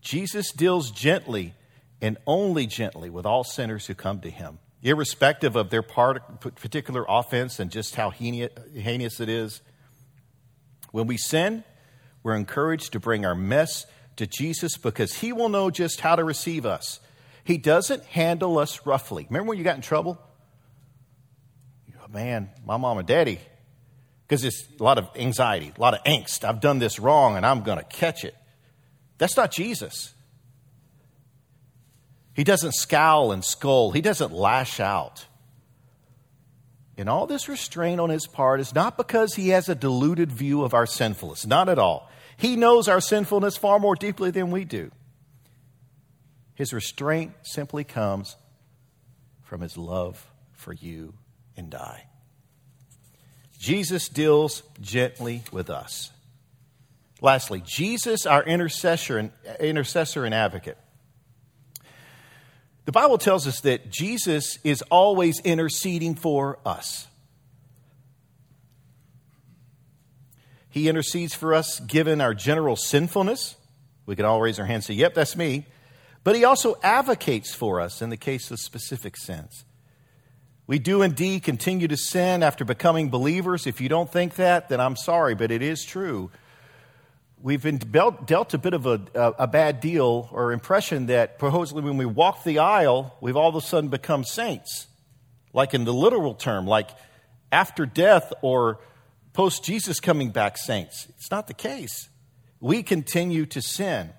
Jesus 0.00 0.52
deals 0.52 0.90
gently 0.90 1.54
and 2.00 2.16
only 2.26 2.66
gently 2.66 3.10
with 3.10 3.26
all 3.26 3.44
sinners 3.44 3.86
who 3.86 3.94
come 3.94 4.20
to 4.20 4.30
him, 4.30 4.58
irrespective 4.82 5.56
of 5.56 5.70
their 5.70 5.82
part, 5.82 6.40
particular 6.40 7.04
offense 7.08 7.58
and 7.58 7.70
just 7.70 7.96
how 7.96 8.10
heinous 8.10 9.20
it 9.20 9.28
is. 9.28 9.60
When 10.92 11.06
we 11.06 11.16
sin, 11.16 11.64
we're 12.22 12.36
encouraged 12.36 12.92
to 12.92 13.00
bring 13.00 13.26
our 13.26 13.34
mess 13.34 13.86
to 14.16 14.26
Jesus 14.26 14.76
because 14.76 15.14
he 15.14 15.32
will 15.32 15.48
know 15.48 15.70
just 15.70 16.00
how 16.00 16.16
to 16.16 16.24
receive 16.24 16.64
us. 16.66 17.00
He 17.44 17.58
doesn't 17.58 18.04
handle 18.04 18.58
us 18.58 18.86
roughly. 18.86 19.26
Remember 19.28 19.50
when 19.50 19.58
you 19.58 19.64
got 19.64 19.76
in 19.76 19.82
trouble? 19.82 20.20
Man, 22.10 22.48
my 22.64 22.78
mom 22.78 22.96
and 22.96 23.06
daddy, 23.06 23.38
because 24.26 24.42
it's 24.42 24.66
a 24.80 24.82
lot 24.82 24.96
of 24.96 25.10
anxiety, 25.14 25.74
a 25.76 25.80
lot 25.80 25.92
of 25.92 26.02
angst. 26.04 26.42
I've 26.42 26.60
done 26.60 26.78
this 26.78 26.98
wrong 26.98 27.36
and 27.36 27.44
I'm 27.44 27.62
going 27.62 27.76
to 27.76 27.84
catch 27.84 28.24
it. 28.24 28.34
That's 29.18 29.36
not 29.36 29.52
Jesus. 29.52 30.14
He 32.38 32.44
doesn't 32.44 32.76
scowl 32.76 33.32
and 33.32 33.44
scold, 33.44 33.96
he 33.96 34.00
doesn't 34.00 34.32
lash 34.32 34.78
out. 34.78 35.26
And 36.96 37.08
all 37.08 37.26
this 37.26 37.48
restraint 37.48 38.00
on 38.00 38.10
his 38.10 38.28
part 38.28 38.60
is 38.60 38.72
not 38.72 38.96
because 38.96 39.34
he 39.34 39.48
has 39.48 39.68
a 39.68 39.74
deluded 39.74 40.30
view 40.30 40.62
of 40.62 40.72
our 40.72 40.86
sinfulness, 40.86 41.46
not 41.46 41.68
at 41.68 41.80
all. 41.80 42.08
He 42.36 42.54
knows 42.54 42.86
our 42.86 43.00
sinfulness 43.00 43.56
far 43.56 43.80
more 43.80 43.96
deeply 43.96 44.30
than 44.30 44.52
we 44.52 44.64
do. 44.64 44.92
His 46.54 46.72
restraint 46.72 47.32
simply 47.42 47.82
comes 47.82 48.36
from 49.42 49.60
his 49.60 49.76
love 49.76 50.24
for 50.52 50.72
you 50.72 51.14
and 51.56 51.74
I. 51.74 52.04
Jesus 53.58 54.08
deals 54.08 54.62
gently 54.80 55.42
with 55.50 55.70
us. 55.70 56.12
Lastly, 57.20 57.64
Jesus, 57.66 58.26
our 58.26 58.44
intercessor 58.44 59.18
and, 59.18 59.32
intercessor 59.58 60.24
and 60.24 60.32
advocate. 60.32 60.78
The 62.88 62.92
Bible 62.92 63.18
tells 63.18 63.46
us 63.46 63.60
that 63.60 63.90
Jesus 63.90 64.58
is 64.64 64.80
always 64.90 65.40
interceding 65.40 66.14
for 66.14 66.58
us. 66.64 67.06
He 70.70 70.88
intercedes 70.88 71.34
for 71.34 71.52
us 71.52 71.80
given 71.80 72.22
our 72.22 72.32
general 72.32 72.76
sinfulness. 72.76 73.56
We 74.06 74.16
can 74.16 74.24
all 74.24 74.40
raise 74.40 74.58
our 74.58 74.64
hands 74.64 74.88
and 74.88 74.96
say, 74.96 75.00
Yep, 75.02 75.12
that's 75.12 75.36
me. 75.36 75.66
But 76.24 76.34
he 76.34 76.46
also 76.46 76.76
advocates 76.82 77.54
for 77.54 77.78
us 77.78 78.00
in 78.00 78.08
the 78.08 78.16
case 78.16 78.50
of 78.50 78.58
specific 78.58 79.18
sins. 79.18 79.66
We 80.66 80.78
do 80.78 81.02
indeed 81.02 81.42
continue 81.42 81.88
to 81.88 81.96
sin 81.98 82.42
after 82.42 82.64
becoming 82.64 83.10
believers. 83.10 83.66
If 83.66 83.82
you 83.82 83.90
don't 83.90 84.10
think 84.10 84.36
that, 84.36 84.70
then 84.70 84.80
I'm 84.80 84.96
sorry, 84.96 85.34
but 85.34 85.50
it 85.50 85.60
is 85.60 85.84
true. 85.84 86.30
We've 87.40 87.62
been 87.62 87.78
dealt 87.78 88.54
a 88.54 88.58
bit 88.58 88.74
of 88.74 88.86
a, 88.86 89.00
a 89.14 89.46
bad 89.46 89.80
deal 89.80 90.28
or 90.32 90.52
impression 90.52 91.06
that 91.06 91.36
supposedly 91.38 91.82
when 91.82 91.96
we 91.96 92.04
walk 92.04 92.42
the 92.42 92.58
aisle, 92.58 93.16
we've 93.20 93.36
all 93.36 93.48
of 93.48 93.54
a 93.54 93.60
sudden 93.60 93.90
become 93.90 94.24
saints. 94.24 94.88
Like 95.52 95.72
in 95.72 95.84
the 95.84 95.94
literal 95.94 96.34
term, 96.34 96.66
like 96.66 96.90
after 97.52 97.86
death 97.86 98.32
or 98.42 98.80
post 99.32 99.64
Jesus 99.64 100.00
coming 100.00 100.30
back 100.30 100.58
saints. 100.58 101.06
It's 101.10 101.30
not 101.30 101.46
the 101.46 101.54
case. 101.54 102.08
we 102.60 102.82
continue 102.82 103.46
to 103.46 103.62
sin. 103.62 104.10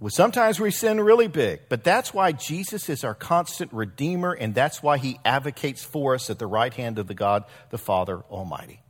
Well, 0.00 0.10
sometimes 0.10 0.58
we 0.58 0.72
sin 0.72 1.00
really 1.00 1.28
big, 1.28 1.60
but 1.68 1.84
that's 1.84 2.12
why 2.12 2.32
Jesus 2.32 2.88
is 2.88 3.04
our 3.04 3.14
constant 3.14 3.72
Redeemer, 3.72 4.32
and 4.32 4.54
that's 4.54 4.82
why 4.82 4.98
He 4.98 5.18
advocates 5.24 5.84
for 5.84 6.14
us 6.14 6.28
at 6.28 6.38
the 6.38 6.46
right 6.46 6.74
hand 6.74 6.98
of 6.98 7.06
the 7.06 7.14
God, 7.14 7.44
the 7.70 7.78
Father 7.78 8.18
Almighty. 8.28 8.80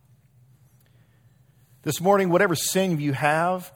This 1.87 2.01
morning, 2.01 2.31
whatever 2.31 2.57
sin 2.57 3.01
you 3.01 3.13
have, 3.13 3.73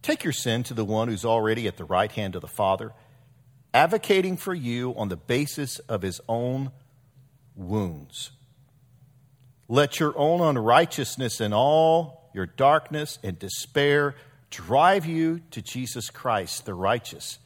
take 0.00 0.22
your 0.22 0.32
sin 0.32 0.62
to 0.62 0.74
the 0.74 0.84
one 0.84 1.08
who's 1.08 1.24
already 1.24 1.66
at 1.66 1.76
the 1.76 1.84
right 1.84 2.12
hand 2.12 2.36
of 2.36 2.40
the 2.40 2.46
Father, 2.46 2.92
advocating 3.74 4.36
for 4.36 4.54
you 4.54 4.94
on 4.96 5.08
the 5.08 5.16
basis 5.16 5.80
of 5.80 6.02
His 6.02 6.20
own 6.28 6.70
wounds. 7.56 8.30
Let 9.66 9.98
your 9.98 10.16
own 10.16 10.40
unrighteousness 10.40 11.40
and 11.40 11.52
all 11.52 12.30
your 12.32 12.46
darkness 12.46 13.18
and 13.24 13.36
despair 13.36 14.14
drive 14.50 15.04
you 15.04 15.40
to 15.50 15.60
Jesus 15.60 16.10
Christ, 16.10 16.64
the 16.64 16.74
righteous, 16.74 17.40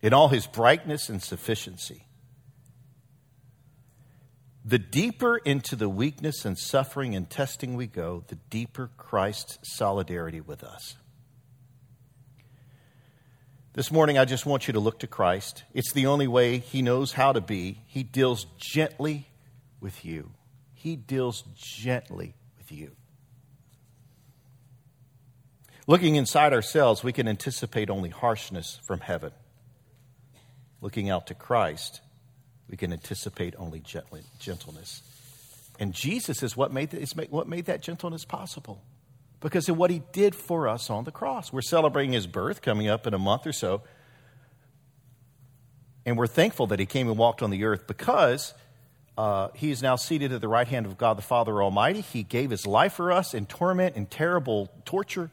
in 0.00 0.14
all 0.14 0.28
his 0.28 0.46
brightness 0.46 1.08
and 1.08 1.20
sufficiency. 1.20 2.04
The 4.64 4.78
deeper 4.78 5.38
into 5.38 5.74
the 5.74 5.88
weakness 5.88 6.44
and 6.44 6.56
suffering 6.56 7.16
and 7.16 7.28
testing 7.28 7.74
we 7.74 7.86
go, 7.88 8.24
the 8.28 8.38
deeper 8.48 8.90
Christ's 8.96 9.58
solidarity 9.62 10.40
with 10.40 10.62
us. 10.62 10.96
This 13.74 13.90
morning, 13.90 14.18
I 14.18 14.24
just 14.24 14.46
want 14.46 14.68
you 14.68 14.74
to 14.74 14.80
look 14.80 15.00
to 15.00 15.06
Christ. 15.06 15.64
It's 15.74 15.92
the 15.92 16.06
only 16.06 16.28
way 16.28 16.58
He 16.58 16.82
knows 16.82 17.12
how 17.12 17.32
to 17.32 17.40
be. 17.40 17.82
He 17.86 18.02
deals 18.02 18.46
gently 18.58 19.26
with 19.80 20.04
you. 20.04 20.30
He 20.74 20.94
deals 20.94 21.42
gently 21.54 22.34
with 22.58 22.70
you. 22.70 22.92
Looking 25.88 26.14
inside 26.14 26.52
ourselves, 26.52 27.02
we 27.02 27.12
can 27.12 27.26
anticipate 27.26 27.90
only 27.90 28.10
harshness 28.10 28.78
from 28.84 29.00
heaven. 29.00 29.32
Looking 30.80 31.10
out 31.10 31.26
to 31.28 31.34
Christ, 31.34 32.00
we 32.68 32.76
can 32.76 32.92
anticipate 32.92 33.54
only 33.58 33.82
gentleness. 34.38 35.02
And 35.78 35.92
Jesus 35.92 36.42
is 36.42 36.56
what 36.56 36.72
made, 36.72 36.94
is 36.94 37.14
what 37.30 37.48
made 37.48 37.66
that 37.66 37.82
gentleness 37.82 38.24
possible 38.24 38.82
because 39.40 39.68
of 39.68 39.76
what 39.76 39.90
he 39.90 40.02
did 40.12 40.34
for 40.34 40.68
us 40.68 40.88
on 40.90 41.04
the 41.04 41.10
cross. 41.10 41.52
We're 41.52 41.62
celebrating 41.62 42.12
his 42.12 42.26
birth 42.26 42.62
coming 42.62 42.88
up 42.88 43.06
in 43.06 43.14
a 43.14 43.18
month 43.18 43.46
or 43.46 43.52
so. 43.52 43.82
And 46.06 46.16
we're 46.16 46.26
thankful 46.26 46.68
that 46.68 46.78
he 46.78 46.86
came 46.86 47.08
and 47.08 47.18
walked 47.18 47.42
on 47.42 47.50
the 47.50 47.64
earth 47.64 47.86
because 47.86 48.54
uh, 49.16 49.48
he 49.54 49.70
is 49.70 49.82
now 49.82 49.96
seated 49.96 50.32
at 50.32 50.40
the 50.40 50.48
right 50.48 50.66
hand 50.66 50.86
of 50.86 50.96
God 50.96 51.18
the 51.18 51.22
Father 51.22 51.62
Almighty. 51.62 52.00
He 52.00 52.22
gave 52.22 52.50
his 52.50 52.66
life 52.66 52.94
for 52.94 53.12
us 53.12 53.34
in 53.34 53.46
torment 53.46 53.96
and 53.96 54.10
terrible 54.10 54.70
torture 54.84 55.30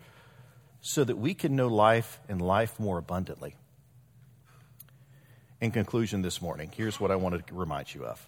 so 0.81 1.03
that 1.03 1.17
we 1.17 1.33
can 1.33 1.55
know 1.55 1.67
life 1.67 2.19
and 2.27 2.41
life 2.41 2.79
more 2.79 2.97
abundantly. 2.97 3.55
In 5.61 5.71
conclusion, 5.71 6.21
this 6.21 6.41
morning, 6.41 6.71
here's 6.73 6.99
what 6.99 7.11
I 7.11 7.15
wanted 7.15 7.45
to 7.47 7.55
remind 7.55 7.93
you 7.93 8.05
of 8.05 8.27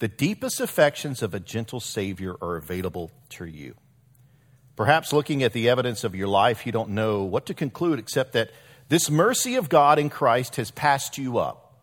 the 0.00 0.08
deepest 0.08 0.60
affections 0.60 1.22
of 1.22 1.34
a 1.34 1.40
gentle 1.40 1.80
Savior 1.80 2.34
are 2.42 2.56
available 2.56 3.12
to 3.30 3.44
you. 3.44 3.74
Perhaps 4.74 5.12
looking 5.12 5.44
at 5.44 5.52
the 5.52 5.68
evidence 5.68 6.02
of 6.02 6.16
your 6.16 6.26
life, 6.26 6.66
you 6.66 6.72
don't 6.72 6.90
know 6.90 7.22
what 7.22 7.46
to 7.46 7.54
conclude 7.54 8.00
except 8.00 8.32
that 8.32 8.50
this 8.88 9.08
mercy 9.08 9.54
of 9.54 9.68
God 9.68 10.00
in 10.00 10.10
Christ 10.10 10.56
has 10.56 10.72
passed 10.72 11.16
you 11.16 11.38
up. 11.38 11.74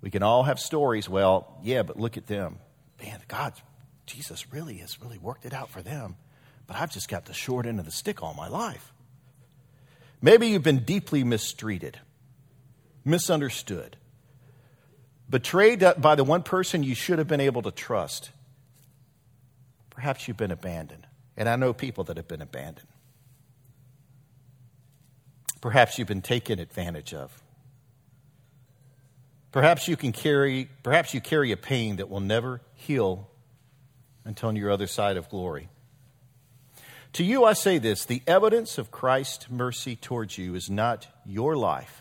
We 0.00 0.10
can 0.10 0.22
all 0.22 0.44
have 0.44 0.58
stories. 0.58 1.06
Well, 1.06 1.58
yeah, 1.62 1.82
but 1.82 2.00
look 2.00 2.16
at 2.16 2.26
them. 2.26 2.58
Man, 2.98 3.20
God, 3.28 3.52
Jesus 4.06 4.50
really 4.50 4.78
has 4.78 5.00
really 5.02 5.18
worked 5.18 5.44
it 5.44 5.52
out 5.52 5.68
for 5.68 5.82
them 5.82 6.16
but 6.70 6.78
I've 6.78 6.92
just 6.92 7.08
got 7.08 7.24
the 7.24 7.32
short 7.32 7.66
end 7.66 7.80
of 7.80 7.84
the 7.84 7.90
stick 7.90 8.22
all 8.22 8.32
my 8.32 8.46
life. 8.46 8.92
Maybe 10.22 10.46
you've 10.46 10.62
been 10.62 10.84
deeply 10.84 11.24
mistreated, 11.24 11.98
misunderstood, 13.04 13.96
betrayed 15.28 15.84
by 15.98 16.14
the 16.14 16.24
one 16.24 16.42
person 16.42 16.82
you 16.82 16.94
should 16.94 17.18
have 17.18 17.28
been 17.28 17.40
able 17.40 17.62
to 17.62 17.70
trust. 17.70 18.30
Perhaps 19.90 20.26
you've 20.26 20.36
been 20.36 20.50
abandoned. 20.50 21.06
And 21.36 21.48
I 21.48 21.56
know 21.56 21.72
people 21.72 22.04
that 22.04 22.16
have 22.16 22.28
been 22.28 22.42
abandoned. 22.42 22.88
Perhaps 25.60 25.98
you've 25.98 26.08
been 26.08 26.22
taken 26.22 26.58
advantage 26.58 27.14
of. 27.14 27.42
Perhaps 29.52 29.88
you 29.88 29.96
can 29.96 30.12
carry 30.12 30.68
perhaps 30.82 31.12
you 31.12 31.20
carry 31.20 31.50
a 31.52 31.56
pain 31.56 31.96
that 31.96 32.08
will 32.08 32.20
never 32.20 32.60
heal 32.74 33.28
until 34.24 34.50
on 34.50 34.56
your 34.56 34.70
other 34.70 34.86
side 34.86 35.16
of 35.16 35.28
glory. 35.28 35.68
To 37.14 37.24
you, 37.24 37.44
I 37.44 37.54
say 37.54 37.78
this 37.78 38.04
the 38.04 38.22
evidence 38.26 38.78
of 38.78 38.90
Christ's 38.90 39.50
mercy 39.50 39.96
towards 39.96 40.38
you 40.38 40.54
is 40.54 40.70
not 40.70 41.08
your 41.26 41.56
life. 41.56 41.99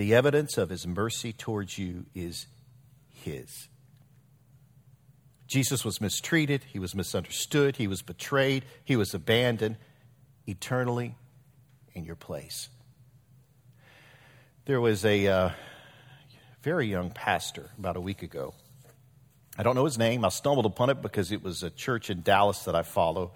The 0.00 0.14
evidence 0.14 0.56
of 0.56 0.70
his 0.70 0.86
mercy 0.86 1.34
towards 1.34 1.76
you 1.76 2.06
is 2.14 2.46
his. 3.10 3.68
Jesus 5.46 5.84
was 5.84 6.00
mistreated, 6.00 6.64
he 6.72 6.78
was 6.78 6.94
misunderstood, 6.94 7.76
he 7.76 7.86
was 7.86 8.00
betrayed, 8.00 8.64
he 8.82 8.96
was 8.96 9.12
abandoned 9.12 9.76
eternally 10.46 11.16
in 11.92 12.06
your 12.06 12.16
place. 12.16 12.70
There 14.64 14.80
was 14.80 15.04
a 15.04 15.26
uh, 15.26 15.50
very 16.62 16.86
young 16.86 17.10
pastor 17.10 17.68
about 17.78 17.98
a 17.98 18.00
week 18.00 18.22
ago. 18.22 18.54
I 19.58 19.62
don't 19.62 19.74
know 19.74 19.84
his 19.84 19.98
name. 19.98 20.24
I 20.24 20.30
stumbled 20.30 20.64
upon 20.64 20.88
it 20.88 21.02
because 21.02 21.30
it 21.30 21.42
was 21.42 21.62
a 21.62 21.68
church 21.68 22.08
in 22.08 22.22
Dallas 22.22 22.60
that 22.60 22.74
I 22.74 22.84
follow 22.84 23.32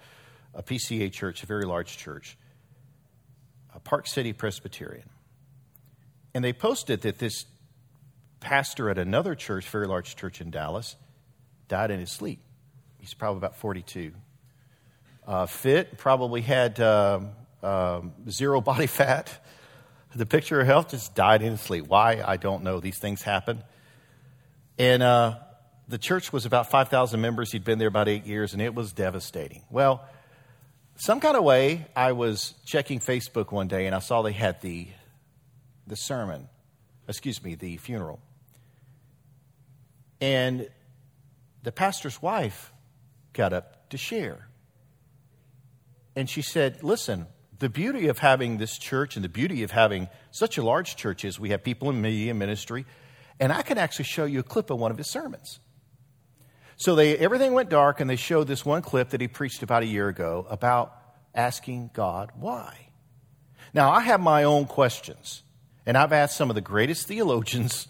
a 0.55 0.63
PCA 0.63 1.11
church, 1.11 1.43
a 1.43 1.45
very 1.45 1.65
large 1.65 1.95
church, 1.95 2.35
a 3.71 3.79
Park 3.79 4.07
City 4.07 4.33
Presbyterian. 4.33 5.11
And 6.35 6.43
they 6.43 6.51
posted 6.51 7.03
that 7.03 7.17
this 7.17 7.45
pastor 8.41 8.89
at 8.89 8.97
another 8.97 9.35
church, 9.35 9.69
very 9.69 9.87
large 9.87 10.17
church 10.17 10.41
in 10.41 10.51
Dallas, 10.51 10.97
died 11.69 11.91
in 11.91 11.99
his 12.01 12.11
sleep. 12.11 12.41
He's 12.99 13.13
probably 13.13 13.37
about 13.37 13.55
42. 13.55 14.11
Uh, 15.25 15.45
fit, 15.45 15.97
probably 15.97 16.41
had 16.41 16.79
um, 16.81 17.29
um, 17.63 18.11
zero 18.29 18.59
body 18.59 18.85
fat. 18.99 19.31
The 20.13 20.25
picture 20.25 20.59
of 20.59 20.67
health 20.67 20.89
just 20.89 21.15
died 21.15 21.41
in 21.41 21.51
his 21.51 21.61
sleep. 21.61 21.87
Why? 21.87 22.21
I 22.21 22.35
don't 22.35 22.63
know. 22.63 22.81
These 22.81 22.99
things 22.99 23.21
happen. 23.21 23.63
And 24.77 25.01
uh, 25.01 25.37
the 25.87 25.97
church 25.97 26.33
was 26.33 26.45
about 26.45 26.69
5,000 26.69 27.21
members. 27.21 27.53
He'd 27.53 27.63
been 27.63 27.79
there 27.79 27.87
about 27.87 28.09
eight 28.09 28.25
years, 28.25 28.51
and 28.51 28.61
it 28.61 28.75
was 28.75 28.91
devastating. 28.91 29.63
Well, 29.69 30.05
some 30.97 31.21
kind 31.21 31.37
of 31.37 31.45
way, 31.45 31.87
I 31.95 32.11
was 32.11 32.55
checking 32.65 32.99
Facebook 32.99 33.53
one 33.53 33.69
day 33.69 33.85
and 33.85 33.95
I 33.95 33.99
saw 33.99 34.21
they 34.21 34.33
had 34.33 34.61
the, 34.61 34.87
the 35.87 35.95
sermon, 35.95 36.47
excuse 37.07 37.43
me, 37.43 37.55
the 37.55 37.77
funeral. 37.77 38.19
And 40.21 40.69
the 41.63 41.71
pastor's 41.71 42.21
wife 42.21 42.71
got 43.33 43.53
up 43.53 43.89
to 43.89 43.97
share. 43.97 44.47
And 46.15 46.29
she 46.29 46.41
said, 46.41 46.83
Listen, 46.83 47.27
the 47.59 47.69
beauty 47.69 48.07
of 48.07 48.19
having 48.19 48.57
this 48.57 48.77
church 48.77 49.15
and 49.15 49.23
the 49.23 49.29
beauty 49.29 49.63
of 49.63 49.71
having 49.71 50.07
such 50.31 50.57
a 50.57 50.63
large 50.63 50.95
church 50.95 51.23
is 51.25 51.39
we 51.39 51.49
have 51.49 51.63
people 51.63 51.89
in 51.89 52.01
media 52.01 52.33
ministry, 52.33 52.85
and 53.39 53.51
I 53.51 53.61
can 53.61 53.77
actually 53.77 54.05
show 54.05 54.25
you 54.25 54.39
a 54.39 54.43
clip 54.43 54.69
of 54.69 54.79
one 54.79 54.91
of 54.91 54.97
his 54.97 55.09
sermons. 55.09 55.59
So 56.77 56.95
they, 56.95 57.17
everything 57.17 57.53
went 57.53 57.69
dark, 57.69 58.01
and 58.01 58.09
they 58.09 58.17
showed 58.17 58.47
this 58.47 58.65
one 58.65 58.81
clip 58.81 59.09
that 59.09 59.21
he 59.21 59.27
preached 59.27 59.63
about 59.63 59.83
a 59.83 59.85
year 59.85 60.09
ago 60.09 60.45
about 60.49 60.93
asking 61.33 61.91
God 61.93 62.31
why. 62.35 62.89
Now, 63.73 63.91
I 63.91 64.01
have 64.01 64.19
my 64.19 64.43
own 64.43 64.65
questions, 64.65 65.43
and 65.85 65.97
I've 65.97 66.13
asked 66.13 66.37
some 66.37 66.49
of 66.49 66.55
the 66.55 66.61
greatest 66.61 67.07
theologians 67.07 67.87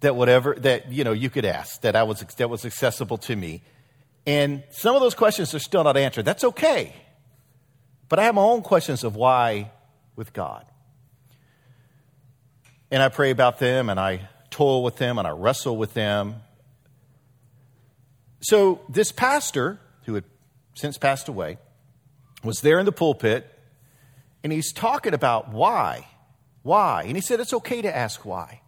that 0.00 0.16
whatever 0.16 0.54
that 0.58 0.90
you 0.90 1.04
know 1.04 1.12
you 1.12 1.30
could 1.30 1.44
ask 1.44 1.80
that 1.82 1.96
I 1.96 2.02
was 2.02 2.20
that 2.36 2.50
was 2.50 2.64
accessible 2.64 3.18
to 3.18 3.36
me, 3.36 3.62
and 4.26 4.62
some 4.70 4.94
of 4.94 5.00
those 5.00 5.14
questions 5.14 5.54
are 5.54 5.58
still 5.58 5.84
not 5.84 5.96
answered. 5.96 6.24
That's 6.24 6.44
okay, 6.44 6.94
but 8.08 8.18
I 8.18 8.24
have 8.24 8.34
my 8.34 8.42
own 8.42 8.62
questions 8.62 9.04
of 9.04 9.16
why 9.16 9.70
with 10.16 10.32
God, 10.32 10.66
and 12.90 13.02
I 13.02 13.08
pray 13.08 13.30
about 13.30 13.58
them, 13.58 13.88
and 13.88 13.98
I 13.98 14.28
toil 14.50 14.82
with 14.82 14.96
them, 14.96 15.18
and 15.18 15.26
I 15.26 15.30
wrestle 15.30 15.76
with 15.76 15.94
them, 15.94 16.42
so 18.42 18.80
this 18.88 19.12
pastor, 19.12 19.80
who 20.04 20.14
had 20.14 20.24
since 20.74 20.98
passed 20.98 21.28
away, 21.28 21.58
was 22.42 22.60
there 22.60 22.78
in 22.78 22.86
the 22.86 22.92
pulpit 22.92 23.48
and 24.42 24.52
he's 24.52 24.72
talking 24.72 25.14
about 25.14 25.50
why. 25.50 26.06
Why? 26.62 27.04
And 27.06 27.16
he 27.16 27.20
said, 27.20 27.40
it's 27.40 27.52
okay 27.52 27.82
to 27.82 27.94
ask 27.94 28.24
why. 28.24 28.60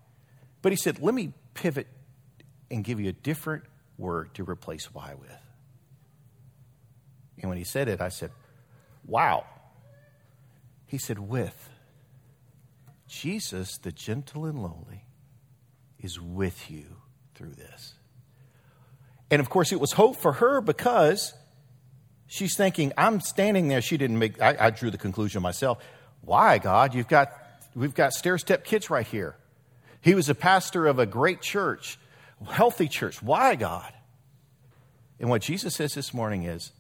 But 0.63 0.73
he 0.73 0.77
said, 0.77 1.01
let 1.01 1.15
me 1.15 1.33
pivot 1.55 1.87
and 2.71 2.83
give 2.83 3.01
you 3.01 3.09
a 3.09 3.13
different 3.13 3.65
word 3.99 4.35
to 4.35 4.45
replace 4.45 4.93
why 4.93 5.15
with. 5.19 5.31
And 7.41 7.49
when 7.49 7.59
he 7.59 7.65
said 7.65 7.89
it, 7.89 8.01
I 8.01 8.09
said, 8.09 8.31
wow. 9.07 9.45
He 10.87 10.99
said, 10.99 11.19
with. 11.19 11.71
Jesus, 13.07 13.79
the 13.79 13.93
gentle 13.93 14.45
and 14.47 14.63
lowly, 14.63 15.05
is 16.01 16.21
with 16.21 16.71
you 16.71 16.97
through 17.35 17.55
this. 17.55 17.95
And 19.31 19.41
of 19.41 19.51
course, 19.51 19.73
it 19.73 19.81
was 19.81 19.93
hope 19.93 20.17
for 20.17 20.33
her 20.33 20.61
because 20.61 21.35
She's 22.35 22.57
thinking, 22.57 22.93
I'm 22.97 23.21
standing 23.21 23.69
there. 23.69 23.81
She 23.81 23.97
didn't 23.97 24.19
make, 24.19 24.41
I, 24.41 24.57
I 24.59 24.71
drew 24.71 24.91
the 24.91 24.99
conclusion 24.99 25.43
myself. 25.43 25.79
Why, 26.23 26.59
God? 26.59 26.95
You've 26.95 27.09
got, 27.09 27.29
we've 27.75 27.95
got 27.95 28.13
stair 28.13 28.39
step 28.39 28.65
kids 28.65 28.91
right 28.91 29.07
here. 29.07 29.37
He 30.01 30.15
was 30.15 30.29
a 30.29 30.35
pastor 30.35 30.87
of 30.87 30.99
a 30.99 31.07
great 31.07 31.41
church, 31.41 31.99
healthy 32.47 32.89
church. 32.89 33.23
Why, 33.23 33.55
God? 33.55 33.93
And 35.19 35.31
what 35.31 35.43
Jesus 35.43 35.75
says 35.75 35.95
this 35.95 36.13
morning 36.13 36.45
is, 36.45 36.73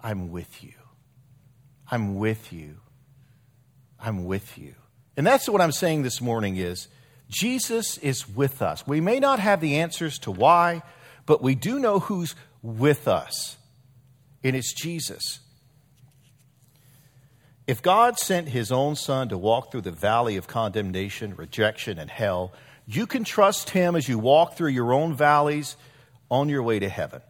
I'm 0.00 0.30
with 0.30 0.62
you. 0.62 0.74
I'm 1.90 2.16
with 2.16 2.52
you. 2.52 2.76
I'm 3.98 4.24
with 4.24 4.58
you. 4.58 4.74
And 5.16 5.26
that's 5.26 5.48
what 5.48 5.60
I'm 5.60 5.72
saying 5.72 6.02
this 6.02 6.20
morning 6.20 6.56
is 6.56 6.88
Jesus 7.28 7.98
is 7.98 8.28
with 8.28 8.62
us. 8.62 8.86
We 8.86 9.00
may 9.00 9.18
not 9.18 9.40
have 9.40 9.60
the 9.60 9.78
answers 9.78 10.18
to 10.20 10.30
why, 10.30 10.82
but 11.24 11.42
we 11.42 11.54
do 11.54 11.78
know 11.78 11.98
who's 11.98 12.34
with 12.62 13.08
us. 13.08 13.56
And 14.44 14.54
it's 14.54 14.72
Jesus. 14.74 15.40
If 17.66 17.82
God 17.82 18.18
sent 18.18 18.48
his 18.48 18.70
own 18.70 18.94
son 18.94 19.28
to 19.30 19.38
walk 19.38 19.72
through 19.72 19.80
the 19.82 19.90
valley 19.90 20.36
of 20.36 20.46
condemnation, 20.46 21.34
rejection, 21.34 21.98
and 21.98 22.08
hell, 22.08 22.52
you 22.86 23.06
can 23.06 23.24
trust 23.24 23.70
him 23.70 23.96
as 23.96 24.08
you 24.08 24.18
walk 24.18 24.56
through 24.56 24.70
your 24.70 24.92
own 24.92 25.14
valleys 25.14 25.76
on 26.30 26.48
your 26.48 26.62
way 26.62 26.78
to 26.78 26.88
heaven. 26.88 27.22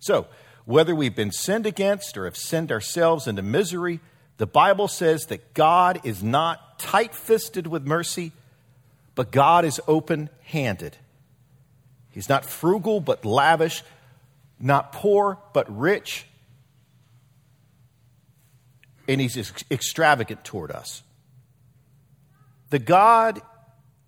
So, 0.00 0.26
whether 0.64 0.94
we've 0.94 1.16
been 1.16 1.32
sinned 1.32 1.66
against 1.66 2.16
or 2.16 2.24
have 2.26 2.36
sinned 2.36 2.70
ourselves 2.70 3.26
into 3.26 3.42
misery, 3.42 3.98
the 4.36 4.46
Bible 4.46 4.86
says 4.86 5.26
that 5.26 5.54
God 5.54 6.00
is 6.04 6.22
not 6.22 6.78
tight 6.78 7.14
fisted 7.14 7.66
with 7.66 7.84
mercy, 7.84 8.32
but 9.16 9.32
God 9.32 9.64
is 9.64 9.80
open 9.88 10.30
handed. 10.44 10.96
He's 12.10 12.28
not 12.28 12.44
frugal 12.44 13.00
but 13.00 13.24
lavish, 13.24 13.82
not 14.60 14.92
poor 14.92 15.38
but 15.52 15.66
rich, 15.76 16.26
and 19.08 19.20
he's 19.20 19.36
extravagant 19.70 20.44
toward 20.44 20.70
us. 20.70 21.02
The 22.70 22.78
God 22.78 23.42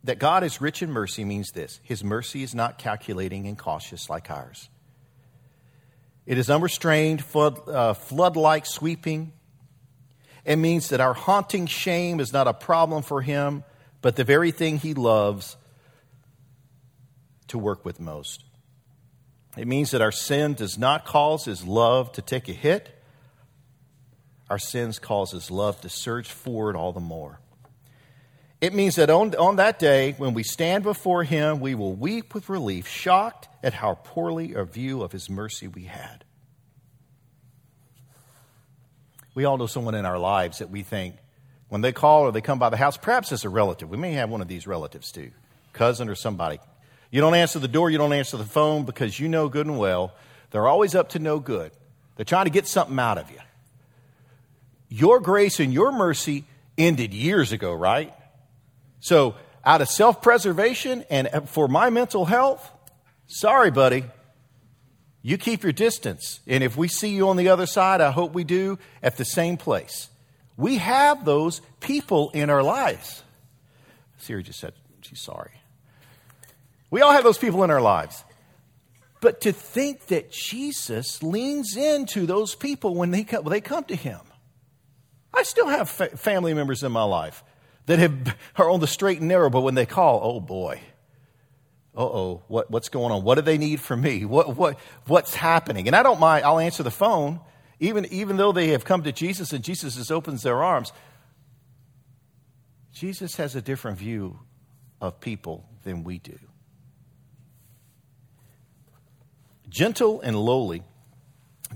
that 0.04 0.18
God 0.18 0.44
is 0.44 0.60
rich 0.60 0.82
in 0.82 0.90
mercy 0.90 1.24
means 1.24 1.50
this 1.50 1.80
His 1.82 2.04
mercy 2.04 2.42
is 2.42 2.54
not 2.54 2.78
calculating 2.78 3.46
and 3.46 3.58
cautious 3.58 4.08
like 4.08 4.30
ours. 4.30 4.68
It 6.26 6.38
is 6.38 6.48
unrestrained, 6.48 7.22
flood, 7.24 7.68
uh, 7.68 7.94
like 8.34 8.66
sweeping. 8.66 9.32
It 10.44 10.56
means 10.56 10.90
that 10.90 11.00
our 11.00 11.14
haunting 11.14 11.66
shame 11.66 12.20
is 12.20 12.32
not 12.32 12.46
a 12.46 12.54
problem 12.54 13.02
for 13.02 13.22
Him, 13.22 13.64
but 14.02 14.16
the 14.16 14.24
very 14.24 14.50
thing 14.50 14.78
He 14.78 14.94
loves 14.94 15.56
to 17.48 17.58
work 17.58 17.84
with 17.84 17.98
most. 17.98 18.44
It 19.56 19.66
means 19.66 19.90
that 19.92 20.02
our 20.02 20.12
sin 20.12 20.54
does 20.54 20.78
not 20.78 21.06
cause 21.06 21.46
His 21.46 21.64
love 21.64 22.12
to 22.12 22.22
take 22.22 22.48
a 22.48 22.52
hit. 22.52 22.93
Our 24.50 24.58
sins 24.58 24.98
cause 24.98 25.32
His 25.32 25.50
love 25.50 25.80
to 25.82 25.88
surge 25.88 26.30
forward 26.30 26.76
all 26.76 26.92
the 26.92 27.00
more. 27.00 27.40
It 28.60 28.72
means 28.72 28.96
that 28.96 29.10
on, 29.10 29.34
on 29.34 29.56
that 29.56 29.78
day, 29.78 30.14
when 30.16 30.32
we 30.32 30.42
stand 30.42 30.84
before 30.84 31.24
Him, 31.24 31.60
we 31.60 31.74
will 31.74 31.94
weep 31.94 32.34
with 32.34 32.48
relief, 32.48 32.88
shocked 32.88 33.48
at 33.62 33.74
how 33.74 33.94
poorly 34.02 34.54
a 34.54 34.64
view 34.64 35.02
of 35.02 35.12
His 35.12 35.28
mercy 35.28 35.68
we 35.68 35.84
had. 35.84 36.24
We 39.34 39.44
all 39.44 39.58
know 39.58 39.66
someone 39.66 39.94
in 39.94 40.06
our 40.06 40.18
lives 40.18 40.58
that 40.58 40.70
we 40.70 40.82
think, 40.82 41.16
when 41.68 41.80
they 41.80 41.92
call 41.92 42.22
or 42.22 42.32
they 42.32 42.40
come 42.40 42.58
by 42.58 42.70
the 42.70 42.76
house, 42.76 42.96
perhaps 42.96 43.32
it's 43.32 43.44
a 43.44 43.48
relative. 43.48 43.90
We 43.90 43.96
may 43.96 44.12
have 44.12 44.30
one 44.30 44.40
of 44.40 44.48
these 44.48 44.66
relatives 44.66 45.10
too, 45.10 45.32
cousin 45.72 46.08
or 46.08 46.14
somebody. 46.14 46.60
You 47.10 47.20
don't 47.20 47.34
answer 47.34 47.58
the 47.58 47.68
door, 47.68 47.90
you 47.90 47.98
don't 47.98 48.12
answer 48.12 48.36
the 48.36 48.44
phone 48.44 48.84
because 48.84 49.18
you 49.18 49.28
know 49.28 49.48
good 49.48 49.66
and 49.66 49.78
well 49.78 50.14
they're 50.50 50.68
always 50.68 50.94
up 50.94 51.08
to 51.10 51.18
no 51.18 51.40
good. 51.40 51.72
They're 52.14 52.24
trying 52.24 52.44
to 52.44 52.50
get 52.50 52.68
something 52.68 52.96
out 52.96 53.18
of 53.18 53.28
you. 53.28 53.40
Your 54.88 55.20
grace 55.20 55.60
and 55.60 55.72
your 55.72 55.92
mercy 55.92 56.44
ended 56.76 57.14
years 57.14 57.52
ago, 57.52 57.72
right? 57.72 58.14
So, 59.00 59.34
out 59.64 59.80
of 59.80 59.88
self 59.88 60.22
preservation 60.22 61.04
and 61.10 61.28
uh, 61.32 61.40
for 61.42 61.68
my 61.68 61.90
mental 61.90 62.24
health, 62.24 62.70
sorry, 63.26 63.70
buddy. 63.70 64.04
You 65.26 65.38
keep 65.38 65.62
your 65.62 65.72
distance. 65.72 66.40
And 66.46 66.62
if 66.62 66.76
we 66.76 66.86
see 66.86 67.08
you 67.08 67.30
on 67.30 67.38
the 67.38 67.48
other 67.48 67.64
side, 67.64 68.02
I 68.02 68.10
hope 68.10 68.34
we 68.34 68.44
do 68.44 68.78
at 69.02 69.16
the 69.16 69.24
same 69.24 69.56
place. 69.56 70.10
We 70.58 70.76
have 70.76 71.24
those 71.24 71.62
people 71.80 72.30
in 72.34 72.50
our 72.50 72.62
lives. 72.62 73.22
Siri 74.18 74.42
just 74.42 74.60
said 74.60 74.74
she's 75.00 75.20
sorry. 75.20 75.52
We 76.90 77.00
all 77.00 77.12
have 77.12 77.24
those 77.24 77.38
people 77.38 77.64
in 77.64 77.70
our 77.70 77.80
lives. 77.80 78.22
But 79.20 79.40
to 79.40 79.52
think 79.52 80.08
that 80.08 80.30
Jesus 80.30 81.22
leans 81.22 81.74
into 81.74 82.26
those 82.26 82.54
people 82.54 82.94
when 82.94 83.10
they 83.10 83.24
come, 83.24 83.44
they 83.44 83.62
come 83.62 83.84
to 83.84 83.96
him. 83.96 84.20
I 85.36 85.42
still 85.42 85.68
have 85.68 85.88
fa- 85.88 86.16
family 86.16 86.54
members 86.54 86.82
in 86.82 86.92
my 86.92 87.02
life 87.04 87.42
that 87.86 87.98
have, 87.98 88.36
are 88.56 88.70
on 88.70 88.80
the 88.80 88.86
straight 88.86 89.20
and 89.20 89.28
narrow, 89.28 89.50
but 89.50 89.62
when 89.62 89.74
they 89.74 89.86
call, 89.86 90.20
oh 90.22 90.40
boy, 90.40 90.80
uh 91.96 92.02
oh, 92.02 92.42
what, 92.48 92.70
what's 92.70 92.88
going 92.88 93.12
on? 93.12 93.22
What 93.22 93.36
do 93.36 93.42
they 93.42 93.58
need 93.58 93.80
from 93.80 94.00
me? 94.00 94.24
What, 94.24 94.56
what, 94.56 94.78
what's 95.06 95.34
happening? 95.34 95.86
And 95.86 95.94
I 95.94 96.02
don't 96.02 96.18
mind, 96.18 96.44
I'll 96.44 96.58
answer 96.58 96.82
the 96.82 96.90
phone, 96.90 97.40
even, 97.78 98.06
even 98.06 98.36
though 98.36 98.52
they 98.52 98.68
have 98.68 98.84
come 98.84 99.04
to 99.04 99.12
Jesus 99.12 99.52
and 99.52 99.62
Jesus 99.62 99.96
has 99.96 100.10
opens 100.10 100.42
their 100.42 100.62
arms. 100.62 100.92
Jesus 102.92 103.36
has 103.36 103.54
a 103.54 103.62
different 103.62 103.98
view 103.98 104.40
of 105.00 105.20
people 105.20 105.64
than 105.84 106.02
we 106.04 106.18
do. 106.18 106.38
Gentle 109.68 110.20
and 110.20 110.36
lowly, 110.36 110.82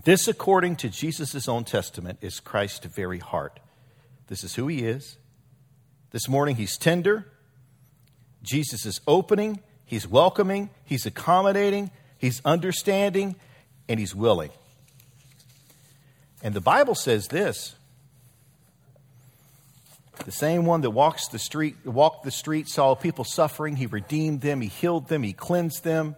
this, 0.05 0.29
according 0.29 0.77
to 0.77 0.89
Jesus' 0.89 1.49
own 1.49 1.65
testament, 1.65 2.19
is 2.21 2.41
Christ's 2.41 2.87
very 2.87 3.19
heart. 3.19 3.61
This 4.29 4.45
is 4.45 4.55
who 4.55 4.69
he 4.69 4.85
is. 4.85 5.17
This 6.11 6.29
morning, 6.29 6.57
he's 6.57 6.77
tender. 6.77 7.27
Jesus 8.43 8.87
is 8.87 9.01
opening, 9.07 9.61
he's 9.85 10.07
welcoming, 10.07 10.71
he's 10.85 11.07
accommodating, 11.07 11.91
he's 12.19 12.41
understanding, 12.45 13.37
and 13.89 13.99
he's 13.99 14.15
willing. 14.15 14.51
And 16.43 16.55
the 16.55 16.61
Bible 16.61 16.95
says 16.95 17.29
this 17.29 17.75
the 20.25 20.33
same 20.33 20.67
one 20.67 20.81
that 20.83 20.91
walks 20.91 21.29
the 21.29 21.39
street, 21.39 21.77
walked 21.85 22.25
the 22.25 22.31
street, 22.31 22.69
saw 22.69 22.95
people 22.95 23.25
suffering, 23.25 23.77
he 23.77 23.87
redeemed 23.87 24.41
them, 24.41 24.61
he 24.61 24.69
healed 24.69 25.09
them, 25.09 25.23
he 25.23 25.33
cleansed 25.33 25.85
them. 25.85 26.17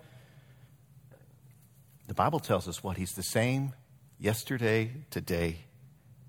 The 2.10 2.14
Bible 2.14 2.40
tells 2.40 2.66
us 2.66 2.82
what 2.82 2.96
he's 2.96 3.12
the 3.12 3.22
same 3.22 3.72
yesterday, 4.18 4.90
today, 5.10 5.58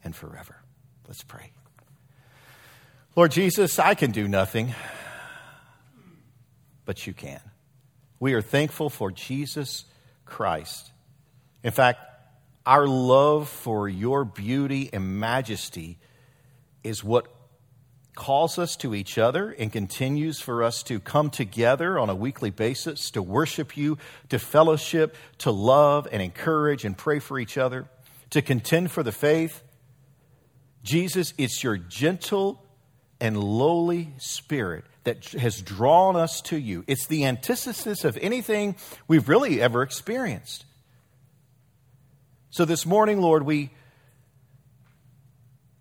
and 0.04 0.15
forever. 0.15 0.58
Let's 1.08 1.24
pray. 1.24 1.54
Lord 3.15 3.32
Jesus, 3.32 3.80
I 3.80 3.96
can 3.96 4.12
do 4.12 4.28
nothing, 4.28 4.76
but 6.86 7.08
you 7.08 7.13
can. 7.13 7.41
We 8.20 8.34
are 8.34 8.44
thankful 8.44 8.91
for 8.91 9.10
Jesus 9.10 9.86
Christ. 10.24 10.91
In 11.63 11.72
fact, 11.72 12.00
our 12.63 12.86
love 12.86 13.50
for 13.50 13.89
your 13.89 14.24
beauty 14.24 14.91
and 14.94 15.20
majesty 15.20 15.98
is 16.84 17.04
what 17.04 17.26
calls 18.15 18.60
us 18.60 18.76
to 18.78 18.93
each 18.93 19.17
other 19.17 19.52
and 19.52 19.71
continues 19.71 20.39
for 20.39 20.63
us 20.63 20.84
to 20.84 21.00
come 21.00 21.30
together 21.30 21.97
on 21.97 22.10
a 22.10 22.15
weekly 22.15 22.50
basis 22.50 23.10
to 23.12 23.21
worship 23.21 23.78
you, 23.78 23.97
to 24.30 24.38
fellowship, 24.38 25.15
to 25.39 25.52
love 25.52 26.08
and 26.12 26.21
encourage 26.21 26.84
and 26.84 26.97
pray 26.97 27.19
for 27.19 27.39
each 27.39 27.58
other, 27.58 27.88
to 28.30 28.41
contend 28.41 28.91
for 28.91 29.04
the 29.04 29.12
faith. 29.12 29.63
Jesus, 30.84 31.34
it's 31.38 31.63
your 31.63 31.78
gentle 31.78 32.63
and 33.19 33.41
lowly 33.41 34.13
spirit 34.17 34.84
that 35.04 35.26
has 35.30 35.62
drawn 35.62 36.15
us 36.15 36.41
to 36.41 36.58
you. 36.58 36.84
It's 36.88 37.08
the 37.08 37.26
antithesis 37.26 38.04
of 38.04 38.17
anything 38.17 38.76
we've 39.08 39.30
really 39.30 39.62
ever 39.62 39.84
experienced. 39.84 40.65
So 42.50 42.65
this 42.65 42.86
morning, 42.86 43.21
Lord, 43.21 43.43
we 43.43 43.71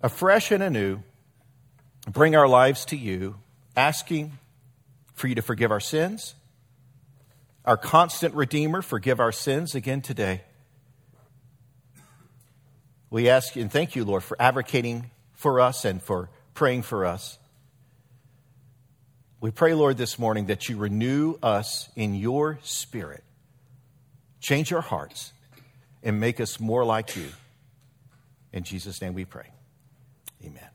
afresh 0.00 0.50
and 0.52 0.62
anew 0.62 1.02
bring 2.12 2.34
our 2.34 2.48
lives 2.48 2.84
to 2.86 2.96
you, 2.96 3.36
asking 3.76 4.38
for 5.14 5.28
you 5.28 5.34
to 5.34 5.42
forgive 5.42 5.70
our 5.70 5.80
sins. 5.80 6.34
Our 7.64 7.76
constant 7.76 8.34
Redeemer, 8.34 8.82
forgive 8.82 9.20
our 9.20 9.32
sins 9.32 9.74
again 9.74 10.00
today. 10.00 10.42
We 13.10 13.28
ask 13.28 13.56
and 13.56 13.70
thank 13.70 13.96
you, 13.96 14.04
Lord, 14.04 14.22
for 14.22 14.40
advocating 14.40 15.10
for 15.34 15.60
us 15.60 15.84
and 15.84 16.02
for 16.02 16.30
praying 16.54 16.82
for 16.82 17.04
us. 17.04 17.38
We 19.40 19.50
pray, 19.50 19.74
Lord, 19.74 19.96
this 19.96 20.18
morning 20.18 20.46
that 20.46 20.68
you 20.68 20.76
renew 20.76 21.36
us 21.42 21.88
in 21.96 22.14
your 22.14 22.58
spirit, 22.62 23.24
change 24.40 24.72
our 24.72 24.82
hearts, 24.82 25.32
and 26.02 26.20
make 26.20 26.40
us 26.40 26.60
more 26.60 26.84
like 26.84 27.16
you. 27.16 27.28
In 28.52 28.64
Jesus' 28.64 29.00
name 29.00 29.14
we 29.14 29.24
pray. 29.24 29.46
Amen. 30.44 30.69